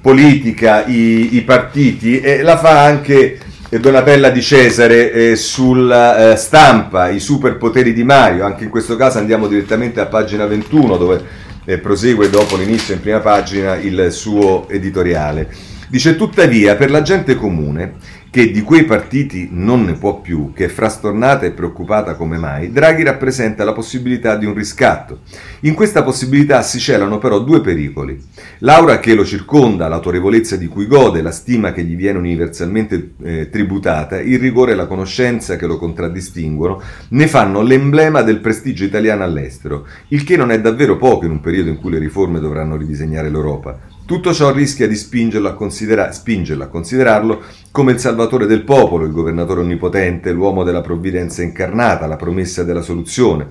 [0.00, 3.38] politica, i, i partiti, la fa anche
[3.78, 9.18] Donatella di Cesare eh, sulla eh, stampa, i superpoteri di Mario, anche in questo caso
[9.18, 11.24] andiamo direttamente a pagina 21 dove
[11.64, 15.48] eh, prosegue dopo l'inizio in prima pagina il suo editoriale.
[15.86, 17.94] Dice tuttavia per la gente comune
[18.30, 22.70] che di quei partiti non ne può più, che è frastornata e preoccupata come mai,
[22.70, 25.20] Draghi rappresenta la possibilità di un riscatto.
[25.60, 28.18] In questa possibilità si celano però due pericoli.
[28.58, 33.50] L'aura che lo circonda, l'autorevolezza di cui gode, la stima che gli viene universalmente eh,
[33.50, 39.24] tributata, il rigore e la conoscenza che lo contraddistinguono, ne fanno l'emblema del prestigio italiano
[39.24, 42.76] all'estero, il che non è davvero poco in un periodo in cui le riforme dovranno
[42.76, 43.89] ridisegnare l'Europa.
[44.10, 49.04] Tutto ciò rischia di spingerlo a, considera- spingerlo a, considerarlo come il salvatore del popolo,
[49.04, 53.46] il governatore onnipotente, l'uomo della provvidenza incarnata, la promessa della soluzione.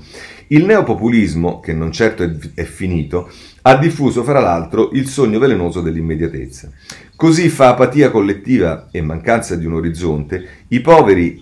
[0.48, 3.32] Il neopopulismo, che non certo è, è finito,
[3.62, 6.70] ha diffuso fra l'altro il sogno velenoso dell'immediatezza.
[7.16, 11.42] Così fa apatia collettiva e mancanza di un orizzonte, i poveri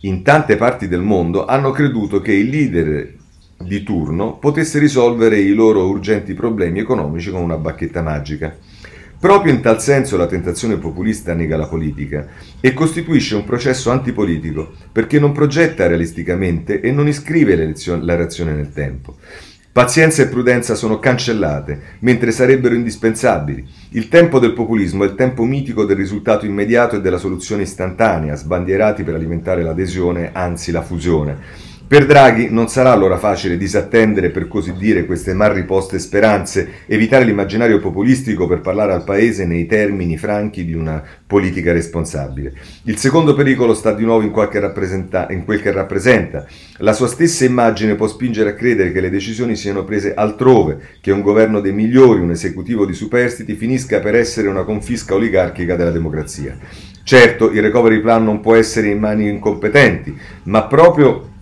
[0.00, 3.22] in tante parti del mondo hanno creduto che il leader
[3.64, 8.56] di turno potesse risolvere i loro urgenti problemi economici con una bacchetta magica.
[9.18, 12.26] Proprio in tal senso la tentazione populista nega la politica
[12.60, 18.70] e costituisce un processo antipolitico perché non progetta realisticamente e non iscrive la reazione nel
[18.72, 19.16] tempo.
[19.74, 23.66] Pazienza e prudenza sono cancellate, mentre sarebbero indispensabili.
[23.90, 28.36] Il tempo del populismo è il tempo mitico del risultato immediato e della soluzione istantanea,
[28.36, 31.38] sbandierati per alimentare l'adesione, anzi la fusione.
[31.86, 37.26] Per Draghi non sarà allora facile disattendere, per così dire, queste mal riposte speranze, evitare
[37.26, 42.54] l'immaginario populistico per parlare al Paese nei termini franchi di una politica responsabile.
[42.84, 44.32] Il secondo pericolo sta di nuovo in,
[45.28, 46.46] in quel che rappresenta.
[46.78, 51.12] La sua stessa immagine può spingere a credere che le decisioni siano prese altrove, che
[51.12, 55.90] un governo dei migliori, un esecutivo di superstiti, finisca per essere una confisca oligarchica della
[55.90, 56.56] democrazia.
[57.04, 61.32] Certo, il recovery plan non può essere in mani incompetenti, ma proprio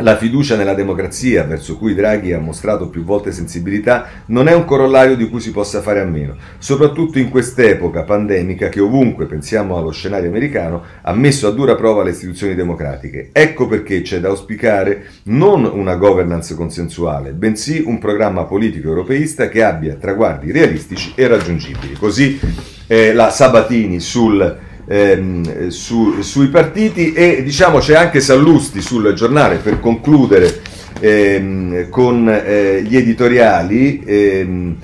[0.00, 4.64] la fiducia nella democrazia, verso cui Draghi ha mostrato più volte sensibilità, non è un
[4.64, 9.76] corollario di cui si possa fare a meno, soprattutto in quest'epoca pandemica che ovunque, pensiamo
[9.76, 13.30] allo scenario americano, ha messo a dura prova le istituzioni democratiche.
[13.32, 19.62] Ecco perché c'è da auspicare non una governance consensuale, bensì un programma politico europeista che
[19.62, 21.94] abbia traguardi realistici e raggiungibili.
[21.94, 22.38] Così
[22.86, 29.56] eh, la Sabatini sul ehm, su, sui partiti e diciamo c'è anche Sallusti sul giornale
[29.56, 30.62] per concludere
[31.00, 34.02] ehm, con eh, gli editoriali.
[34.04, 34.76] Ehm,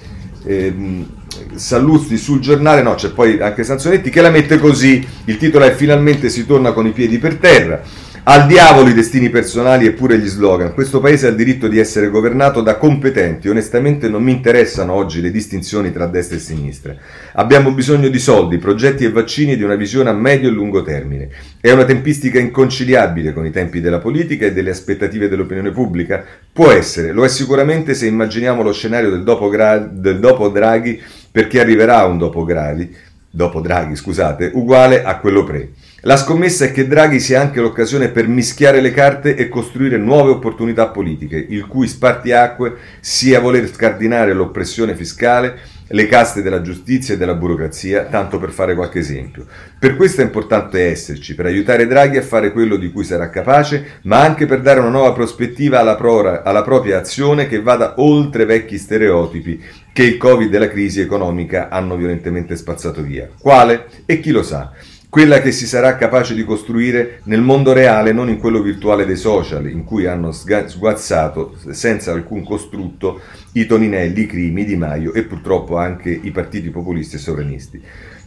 [0.44, 1.06] ehm,
[1.54, 5.72] Sallusti sul giornale, no, c'è poi anche Sanzonetti che la mette così, il titolo è
[5.72, 7.82] Finalmente si torna con i piedi per terra.
[8.24, 10.74] Al diavolo i destini personali e pure gli slogan.
[10.74, 13.48] Questo paese ha il diritto di essere governato da competenti.
[13.48, 16.94] Onestamente non mi interessano oggi le distinzioni tra destra e sinistra.
[17.32, 20.84] Abbiamo bisogno di soldi, progetti e vaccini e di una visione a medio e lungo
[20.84, 21.30] termine.
[21.60, 26.24] È una tempistica inconciliabile con i tempi della politica e delle aspettative dell'opinione pubblica?
[26.52, 31.02] Può essere, lo è sicuramente se immaginiamo lo scenario del dopo, Gra- del dopo Draghi,
[31.28, 32.94] perché arriverà un dopo Draghi,
[33.34, 35.70] dopo Draghi, scusate, uguale a quello pre.
[36.02, 40.30] La scommessa è che Draghi sia anche l'occasione per mischiare le carte e costruire nuove
[40.30, 47.16] opportunità politiche, il cui spartiacque sia voler scardinare l'oppressione fiscale, le caste della giustizia e
[47.16, 49.46] della burocrazia, tanto per fare qualche esempio.
[49.78, 54.00] Per questo è importante esserci, per aiutare Draghi a fare quello di cui sarà capace,
[54.02, 58.44] ma anche per dare una nuova prospettiva alla, prora, alla propria azione che vada oltre
[58.44, 59.62] vecchi stereotipi
[59.92, 63.28] che il Covid e la crisi economica hanno violentemente spazzato via.
[63.38, 63.86] Quale?
[64.06, 64.72] E chi lo sa?
[65.12, 69.18] quella che si sarà capace di costruire nel mondo reale, non in quello virtuale dei
[69.18, 73.20] social, in cui hanno sguazzato senza alcun costrutto
[73.52, 77.82] i Toninelli, i Crimi, Di Maio e purtroppo anche i partiti populisti e sovranisti.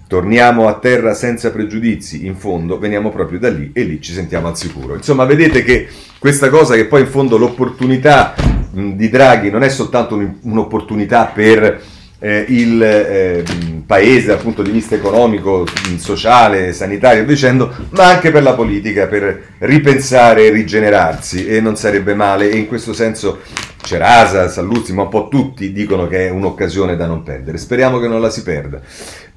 [0.07, 4.47] Torniamo a terra senza pregiudizi, in fondo veniamo proprio da lì e lì ci sentiamo
[4.47, 4.93] al sicuro.
[4.93, 5.87] Insomma, vedete che
[6.19, 8.35] questa cosa che poi in fondo l'opportunità
[8.75, 11.81] di Draghi non è soltanto un'opportunità per
[12.19, 13.43] eh, il eh,
[13.85, 15.65] paese dal punto di vista economico,
[15.97, 21.77] sociale, sanitario e dicendo, ma anche per la politica, per ripensare e rigenerarsi e non
[21.77, 23.39] sarebbe male e in questo senso
[23.81, 27.57] Cerasa, Salluzzi, ma un po' tutti dicono che è un'occasione da non perdere.
[27.57, 28.81] Speriamo che non la si perda.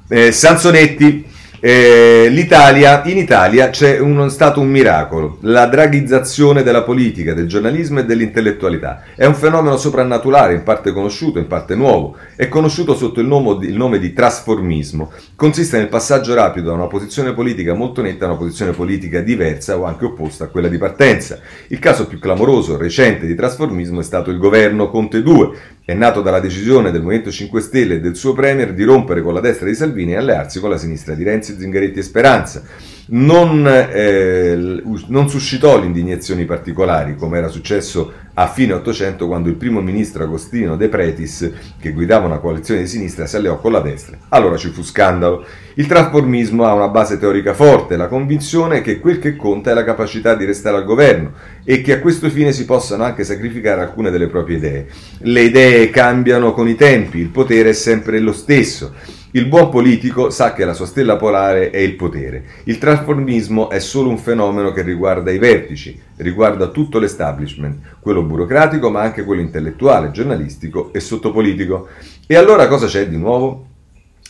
[0.08, 1.26] Eh, Sansonetti
[1.60, 8.04] eh, in Italia c'è uno, stato un miracolo, la draghizzazione della politica, del giornalismo e
[8.04, 9.02] dell'intellettualità.
[9.16, 12.16] È un fenomeno soprannaturale, in parte conosciuto, in parte nuovo.
[12.36, 15.10] È conosciuto sotto il nome, il nome di trasformismo.
[15.34, 19.76] Consiste nel passaggio rapido da una posizione politica molto netta a una posizione politica diversa
[19.76, 21.40] o anche opposta a quella di partenza.
[21.68, 25.50] Il caso più clamoroso, recente di trasformismo è stato il governo Conte 2,
[25.88, 29.32] è nato dalla decisione del Movimento 5 Stelle e del suo Premier di rompere con
[29.32, 32.62] la destra di Salvini e allearsi con la sinistra di Renzi, Zingaretti e Speranza.
[33.10, 39.80] Non, eh, non suscitò l'indignazione particolari, come era successo a fine Ottocento quando il primo
[39.80, 41.50] ministro Agostino De Pretis,
[41.80, 44.16] che guidava una coalizione di sinistra, si alleò con la destra.
[44.28, 45.44] Allora ci fu scandalo.
[45.74, 49.84] Il trasformismo ha una base teorica forte, la convinzione che quel che conta è la
[49.84, 51.32] capacità di restare al governo
[51.64, 54.86] e che a questo fine si possano anche sacrificare alcune delle proprie idee.
[55.18, 58.92] Le idee cambiano con i tempi, il potere è sempre lo stesso.
[59.38, 62.42] Il buon politico sa che la sua stella polare è il potere.
[62.64, 68.90] Il trasformismo è solo un fenomeno che riguarda i vertici, riguarda tutto l'establishment, quello burocratico
[68.90, 71.86] ma anche quello intellettuale, giornalistico e sottopolitico.
[72.26, 73.67] E allora cosa c'è di nuovo?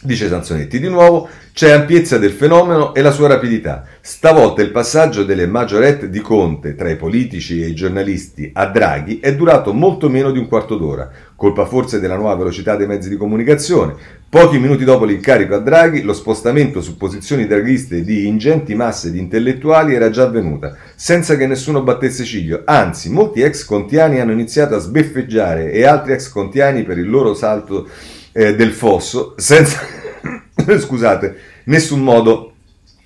[0.01, 3.85] Dice Sansonetti, di nuovo c'è ampiezza del fenomeno e la sua rapidità.
[4.01, 9.19] Stavolta il passaggio delle maggiorette di Conte tra i politici e i giornalisti a Draghi
[9.19, 13.09] è durato molto meno di un quarto d'ora, colpa forse della nuova velocità dei mezzi
[13.09, 13.97] di comunicazione.
[14.29, 19.19] Pochi minuti dopo l'incarico a Draghi, lo spostamento su posizioni draghiste di ingenti masse di
[19.19, 22.63] intellettuali era già avvenuta, senza che nessuno battesse ciglio.
[22.67, 27.35] Anzi, molti ex contiani hanno iniziato a sbeffeggiare e altri ex contiani per il loro
[27.35, 27.89] salto
[28.33, 29.81] eh, del fosso, senza,
[30.79, 32.53] scusate, nessun modo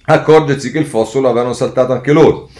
[0.05, 2.51] accorgersi che il fosso lo avevano saltato anche loro.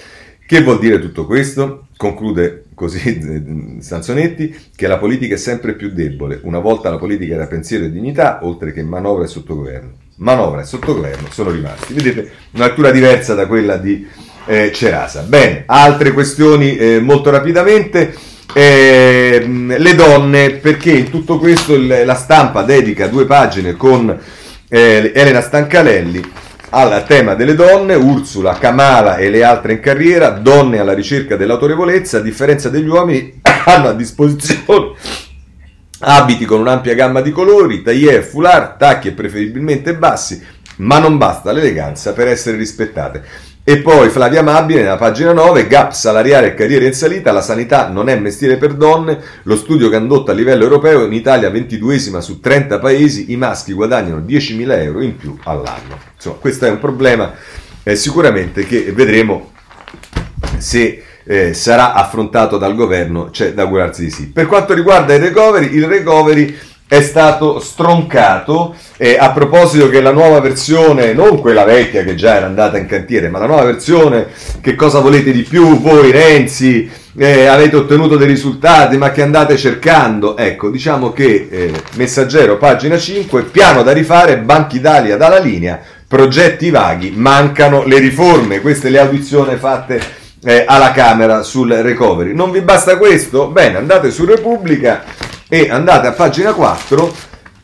[0.45, 1.87] Che vuol dire tutto questo?
[1.97, 6.41] Conclude così Sansonetti, che la politica è sempre più debole.
[6.43, 9.93] Una volta la politica era pensiero e dignità, oltre che manovra e sottogoverno.
[10.17, 11.95] Manovra e sottogoverno sono rimasti.
[11.95, 14.07] Vedete, una lettura diversa da quella di
[14.47, 15.23] eh, Cerasa.
[15.23, 18.15] Bene, altre questioni eh, molto rapidamente.
[18.55, 19.45] Eh,
[19.79, 24.19] le donne, perché in tutto questo il, la stampa dedica due pagine con
[24.69, 26.31] eh, Elena Stancalelli
[26.75, 32.19] al tema delle donne, Ursula, Kamala e le altre in carriera, donne alla ricerca dell'autorevolezza,
[32.19, 34.95] a differenza degli uomini, hanno a disposizione
[36.05, 40.43] abiti con un'ampia gamma di colori, tailleur, foulard, tacchi e preferibilmente bassi,
[40.77, 43.23] ma non basta l'eleganza per essere rispettate.
[43.65, 47.87] E poi Flavia Amabile nella pagina 9, gap salariale e carriera in salita, la sanità
[47.87, 52.41] non è mestiere per donne, lo studio hanno a livello europeo, in Italia 22esima su
[52.41, 55.97] 30 paesi, i maschi guadagnano 10.000 euro in più all'anno.
[56.13, 57.35] Insomma, questo è un problema
[57.85, 59.53] eh, sicuramente che vedremo
[60.59, 64.29] se eh, sarà affrontato dal governo, c'è da augurarsi di sì.
[64.31, 66.59] Per quanto riguarda il recovery, il recovery
[66.93, 72.37] è stato stroncato eh, a proposito che la nuova versione, non quella vecchia che già
[72.37, 74.27] era andata in cantiere, ma la nuova versione,
[74.61, 79.57] che cosa volete di più voi Renzi, eh, avete ottenuto dei risultati, ma che andate
[79.57, 80.37] cercando?
[80.37, 86.69] Ecco, diciamo che eh, messaggero, pagina 5, piano da rifare, Banca Italia dalla linea, progetti
[86.69, 89.99] vaghi, mancano le riforme, queste le audizioni fatte
[90.45, 92.35] eh, alla Camera sul recovery.
[92.35, 93.47] Non vi basta questo?
[93.47, 97.15] Bene, andate su Repubblica e andate a pagina 4,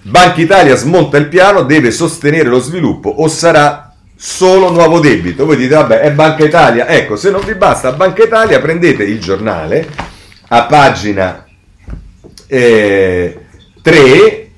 [0.03, 5.47] Banca Italia smonta il piano, deve sostenere lo sviluppo o sarà solo nuovo debito.
[5.47, 6.87] Voi dite, vabbè, è Banca Italia.
[6.87, 9.89] Ecco, se non vi basta Banca Italia, prendete il giornale
[10.49, 11.47] a pagina
[12.47, 13.41] eh,
[13.81, 14.51] 3,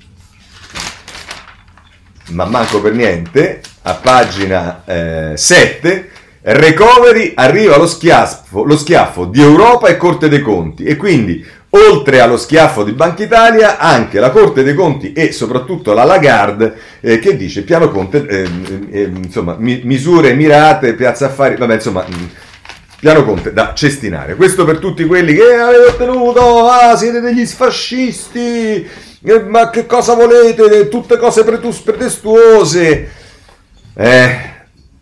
[2.30, 6.10] ma manco per niente, a pagina eh, 7,
[6.42, 12.20] recovery arriva lo schiaffo, lo schiaffo di Europa e Corte dei Conti e quindi Oltre
[12.20, 17.20] allo schiaffo di Banca Italia, anche la Corte dei Conti e soprattutto la Lagarde eh,
[17.20, 18.48] che dice piano Conte, eh,
[18.90, 22.24] eh, insomma, mi, misure mirate, piazza affari, vabbè, insomma, mm,
[22.98, 24.34] piano Conte da cestinare.
[24.34, 28.84] Questo per tutti quelli che avete ottenuto, ah, siete degli fascisti,
[29.22, 33.10] eh, ma che cosa volete, tutte cose pretestuose.
[33.94, 34.40] Eh,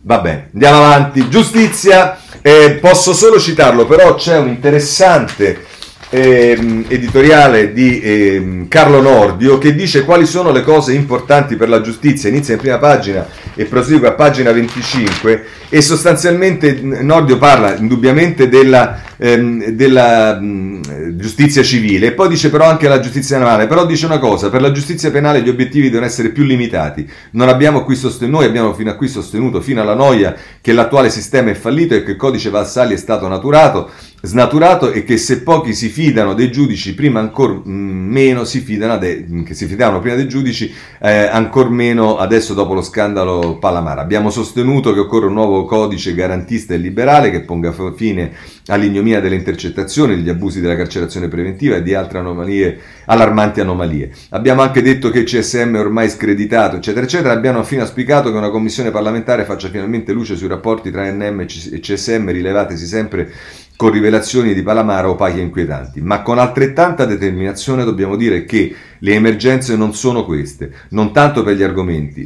[0.01, 1.29] va bene, andiamo avanti.
[1.29, 5.77] Giustizia, eh, posso solo citarlo, però c'è un interessante
[6.09, 11.81] eh, editoriale di eh, Carlo Nordio che dice quali sono le cose importanti per la
[11.81, 18.49] giustizia, inizia in prima pagina e prosegue a pagina 25 e sostanzialmente Nordio parla indubbiamente
[18.49, 23.85] della, ehm, della mh, giustizia civile e poi dice però anche la giustizia penale, però
[23.85, 27.83] dice una cosa, per la giustizia penale gli obiettivi devono essere più limitati, non abbiamo
[27.83, 31.53] qui sostenuto, noi abbiamo fino a qui sostenuto, fino alla noia, che l'attuale sistema è
[31.53, 33.91] fallito e che il codice Valsali è stato naturato,
[34.21, 39.25] snaturato e che se pochi si fidano dei giudici, prima ancora meno si fidano, de-
[39.45, 44.01] che si fidavano prima dei giudici, eh, ancor meno adesso dopo lo scandalo Palamara.
[44.01, 48.31] Abbiamo sostenuto che occorre un nuovo codice garantista e liberale che ponga fine
[48.67, 54.11] all'ignomia delle intercettazioni, degli abusi della carcerazione preventiva e di altre anomalie, allarmanti anomalie.
[54.29, 57.33] Abbiamo anche detto che il CSM è ormai screditato, eccetera, eccetera.
[57.33, 61.79] Abbiamo affine auspicato che una commissione parlamentare faccia finalmente luce sui rapporti tra NM e
[61.79, 63.31] CSM rilevatesi sempre
[63.79, 69.13] con rivelazioni di Palamara opache e inquietanti, ma con altrettanta determinazione dobbiamo dire che le
[69.13, 71.45] emergenze non sono queste, non tanto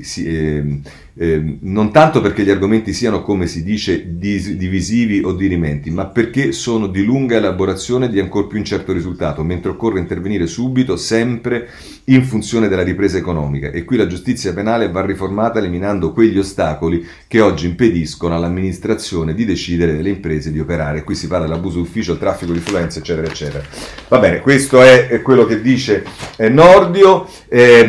[0.02, 0.80] si, eh,
[1.16, 6.06] eh, non tanto perché gli argomenti siano, come si dice, dis- divisivi o dirimenti, ma
[6.06, 11.70] perché sono di lunga elaborazione di ancor più incerto risultato, mentre occorre intervenire subito, sempre
[12.06, 13.70] in funzione della ripresa economica.
[13.70, 19.46] E qui la giustizia penale va riformata eliminando quegli ostacoli che oggi impediscono all'amministrazione di
[19.46, 21.04] decidere delle imprese di operare.
[21.04, 23.64] Qui si parla dell'abuso d'ufficio, il traffico di influenza, eccetera, eccetera.
[24.08, 26.04] Va bene, questo è quello che dice
[26.38, 27.28] eh, Nordio.
[27.50, 27.88] Eh,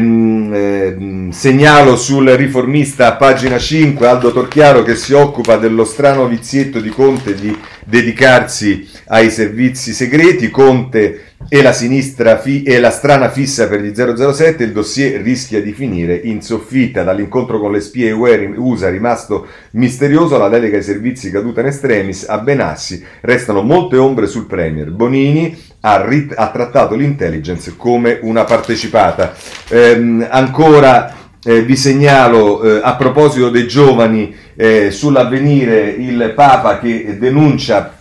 [0.53, 6.91] eh, segnalo sul riformista pagina 5 Aldo Torchiaro che si occupa dello strano vizietto di
[6.91, 10.51] Conte di dedicarsi ai servizi segreti.
[10.51, 15.61] Conte e la sinistra fi- e la strana fissa per gli 007, il dossier rischia
[15.63, 21.31] di finire in soffitta dall'incontro con le spie USA rimasto misterioso, la delega ai servizi
[21.31, 24.91] caduta in extremis, a Benassi restano molte ombre sul Premier.
[24.91, 25.57] Bonini
[25.87, 29.35] ha, rit- ha trattato l'intelligence come una partecipata.
[29.69, 31.15] Ehm, ancora
[31.45, 37.99] eh, vi segnalo eh, a proposito dei giovani eh, sull'avvenire il Papa che denuncia,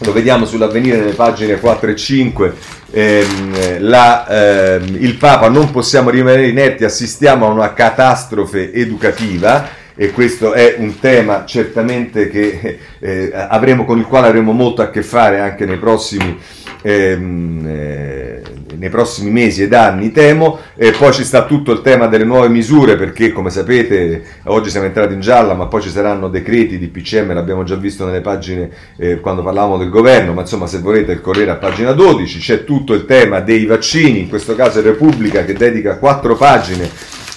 [0.00, 2.54] lo vediamo sull'avvenire nelle pagine 4 e 5,
[2.90, 10.12] ehm, la, ehm, il Papa non possiamo rimanere inerti, assistiamo a una catastrofe educativa e
[10.12, 15.02] questo è un tema certamente che, eh, avremo, con il quale avremo molto a che
[15.02, 16.38] fare anche nei prossimi
[16.82, 18.42] ehm, eh,
[18.76, 20.58] nei prossimi mesi ed anni, temo.
[20.76, 24.86] E poi ci sta tutto il tema delle nuove misure, perché come sapete oggi siamo
[24.86, 28.70] entrati in gialla, ma poi ci saranno decreti di PCM, l'abbiamo già visto nelle pagine
[28.96, 32.64] eh, quando parlavamo del governo, ma insomma se volete il Corriere a pagina 12, c'è
[32.64, 36.88] tutto il tema dei vaccini, in questo caso è Repubblica che dedica quattro pagine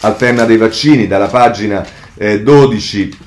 [0.02, 1.86] al tema dei vaccini, dalla pagina
[2.22, 3.18] eh, 12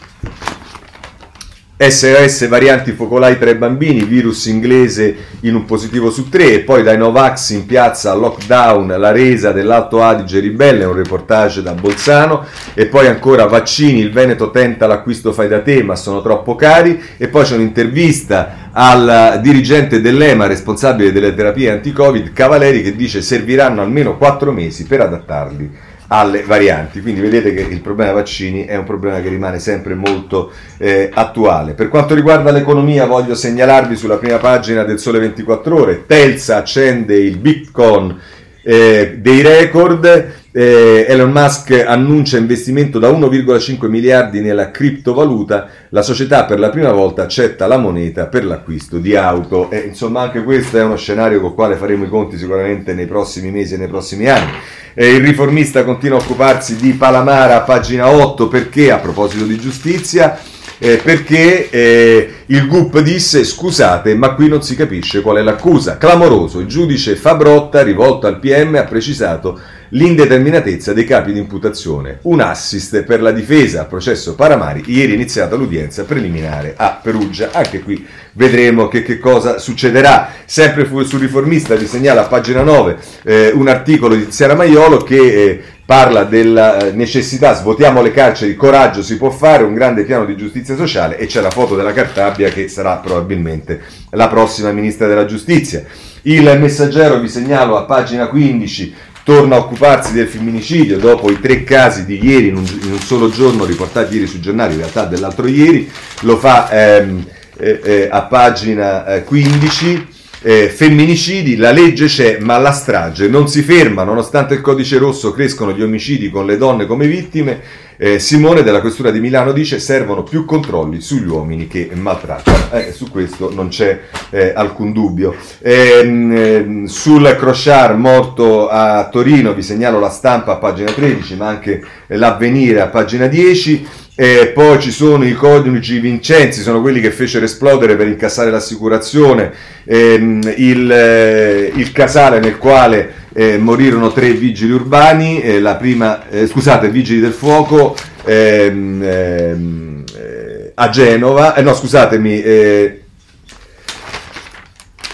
[1.76, 6.84] SOS varianti focolai tra i bambini, virus inglese in un positivo su tre e poi
[6.84, 12.86] dai Novax in piazza lockdown, la resa dell'Alto Adige ribelle, un reportage da Bolzano e
[12.86, 17.26] poi ancora vaccini, il Veneto tenta l'acquisto fai da te ma sono troppo cari e
[17.26, 24.16] poi c'è un'intervista al dirigente dell'EMA responsabile delle terapie anti-Covid, Cavaleri, che dice serviranno almeno
[24.16, 27.00] quattro mesi per adattarli alle varianti.
[27.00, 31.74] Quindi vedete che il problema vaccini è un problema che rimane sempre molto eh, attuale.
[31.74, 37.16] Per quanto riguarda l'economia, voglio segnalarvi sulla prima pagina del Sole 24 Ore, Telsa accende
[37.16, 38.18] il Bitcoin
[38.62, 40.42] eh, dei record.
[40.56, 46.92] Eh, Elon Musk annuncia investimento da 1,5 miliardi nella criptovaluta, la società per la prima
[46.92, 51.40] volta accetta la moneta per l'acquisto di auto e insomma anche questo è uno scenario
[51.40, 54.52] con il quale faremo i conti sicuramente nei prossimi mesi e nei prossimi anni.
[54.94, 60.38] Eh, il riformista continua a occuparsi di Palamara, pagina 8, perché a proposito di giustizia,
[60.78, 65.98] eh, perché eh, il GUP disse scusate ma qui non si capisce qual è l'accusa.
[65.98, 69.58] Clamoroso, il giudice Fabrotta rivolto al PM ha precisato
[69.90, 72.18] l'indeterminatezza dei capi di imputazione.
[72.22, 74.82] Un assist per la difesa al processo Paramari.
[74.86, 77.50] Ieri è iniziata l'udienza preliminare a Perugia.
[77.52, 80.30] Anche qui vedremo che, che cosa succederà.
[80.44, 85.16] Sempre sul riformista vi segnala a pagina 9 eh, un articolo di Tiziana Maiolo che
[85.16, 90.24] eh, parla della eh, necessità, svuotiamo le carceri, coraggio si può fare, un grande piano
[90.24, 93.80] di giustizia sociale e c'è la foto della Cartabia che sarà probabilmente
[94.10, 95.84] la prossima ministra della giustizia.
[96.22, 101.64] Il messaggero vi segnalo a pagina 15 torna a occuparsi del femminicidio dopo i tre
[101.64, 105.06] casi di ieri in un, in un solo giorno riportati ieri sui giornali, in realtà
[105.06, 107.24] dell'altro ieri, lo fa ehm,
[107.56, 110.12] eh, eh, a pagina eh, 15.
[110.46, 115.32] Eh, femminicidi, la legge c'è, ma la strage non si ferma, nonostante il codice rosso
[115.32, 117.62] crescono gli omicidi con le donne come vittime.
[117.96, 122.72] Eh, Simone della Questura di Milano dice servono più controlli sugli uomini che maltrattano.
[122.72, 125.34] Eh, su questo non c'è eh, alcun dubbio.
[125.62, 131.48] Ehm, ehm, sul Crochard morto a Torino vi segnalo la stampa a pagina 13, ma
[131.48, 133.86] anche l'avvenire a pagina 10.
[134.16, 139.52] E poi ci sono i coniugi Vincenzi, sono quelli che fecero esplodere per incassare l'assicurazione.
[139.84, 146.28] Ehm, il, eh, il, casale nel quale eh, morirono tre vigili urbani, eh, la prima,
[146.28, 152.42] eh, scusate, vigili del fuoco ehm, ehm, eh, a Genova, eh, no scusatemi,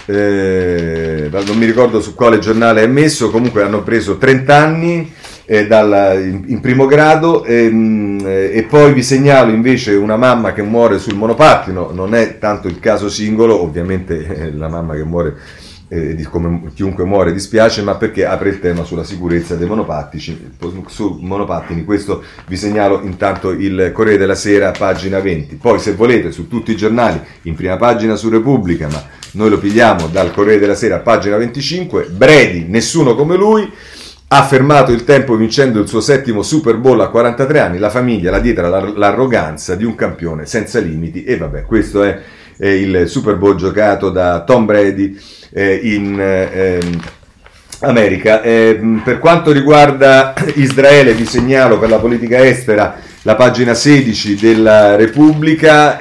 [0.05, 5.11] non mi ricordo su quale giornale è messo, comunque hanno preso 30 anni
[5.51, 10.53] eh, dal, in, in, primo grado ehm, eh, e, poi vi segnalo invece una mamma
[10.53, 15.03] che muore sul monopattino, non è tanto il caso singolo, ovviamente eh, la mamma che
[15.03, 15.35] muore
[15.89, 20.51] eh, come chiunque muore dispiace, ma perché apre il tema sulla sicurezza dei monopattici,
[20.87, 25.55] su monopattini, questo vi segnalo intanto il Corriere della Sera, pagina 20.
[25.55, 29.57] Poi se volete su tutti i giornali, in prima pagina su Repubblica, ma noi lo
[29.57, 33.69] pigliamo dal Corriere della Sera, pagina 25, Bredi, nessuno come lui,
[34.33, 38.31] ha fermato il tempo vincendo il suo settimo Super Bowl a 43 anni, la famiglia,
[38.31, 38.61] la dieta,
[38.95, 42.17] l'arroganza di un campione senza limiti e vabbè, questo è,
[42.57, 45.19] è il Super Bowl giocato da Tom Brady
[45.51, 46.79] eh, in eh,
[47.79, 48.41] America.
[48.41, 54.95] Eh, per quanto riguarda Israele, vi segnalo per la politica estera la pagina 16 della
[54.95, 55.99] Repubblica,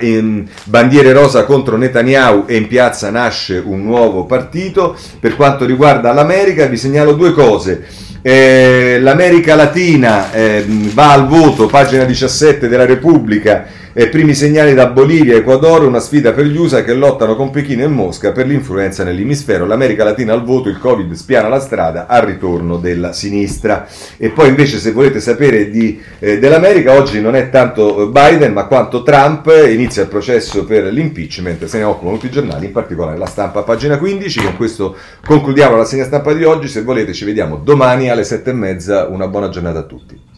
[0.65, 4.97] bandiere rosa contro Netanyahu e in piazza nasce un nuovo partito.
[5.19, 8.09] Per quanto riguarda l'America vi segnalo due cose.
[8.23, 14.87] Eh, L'America Latina eh, va al voto, pagina 17 della Repubblica, e primi segnali da
[14.87, 18.47] Bolivia e Ecuador, una sfida per gli USA che lottano con Pechino e Mosca per
[18.47, 19.67] l'influenza nell'emisfero.
[19.67, 23.89] L'America Latina al voto, il Covid spiana la strada al ritorno della sinistra.
[24.17, 28.67] E poi invece se volete sapere di, eh, dell'America, oggi non è tanto Biden ma
[28.67, 33.19] quanto Trump, inizia il processo per l'impeachment, se ne occupano tutti i giornali, in particolare
[33.19, 34.43] la stampa, pagina 15.
[34.45, 38.51] Con questo concludiamo la segna stampa di oggi, se volete ci vediamo domani alle sette
[38.51, 40.30] e mezza, una buona giornata a tutti.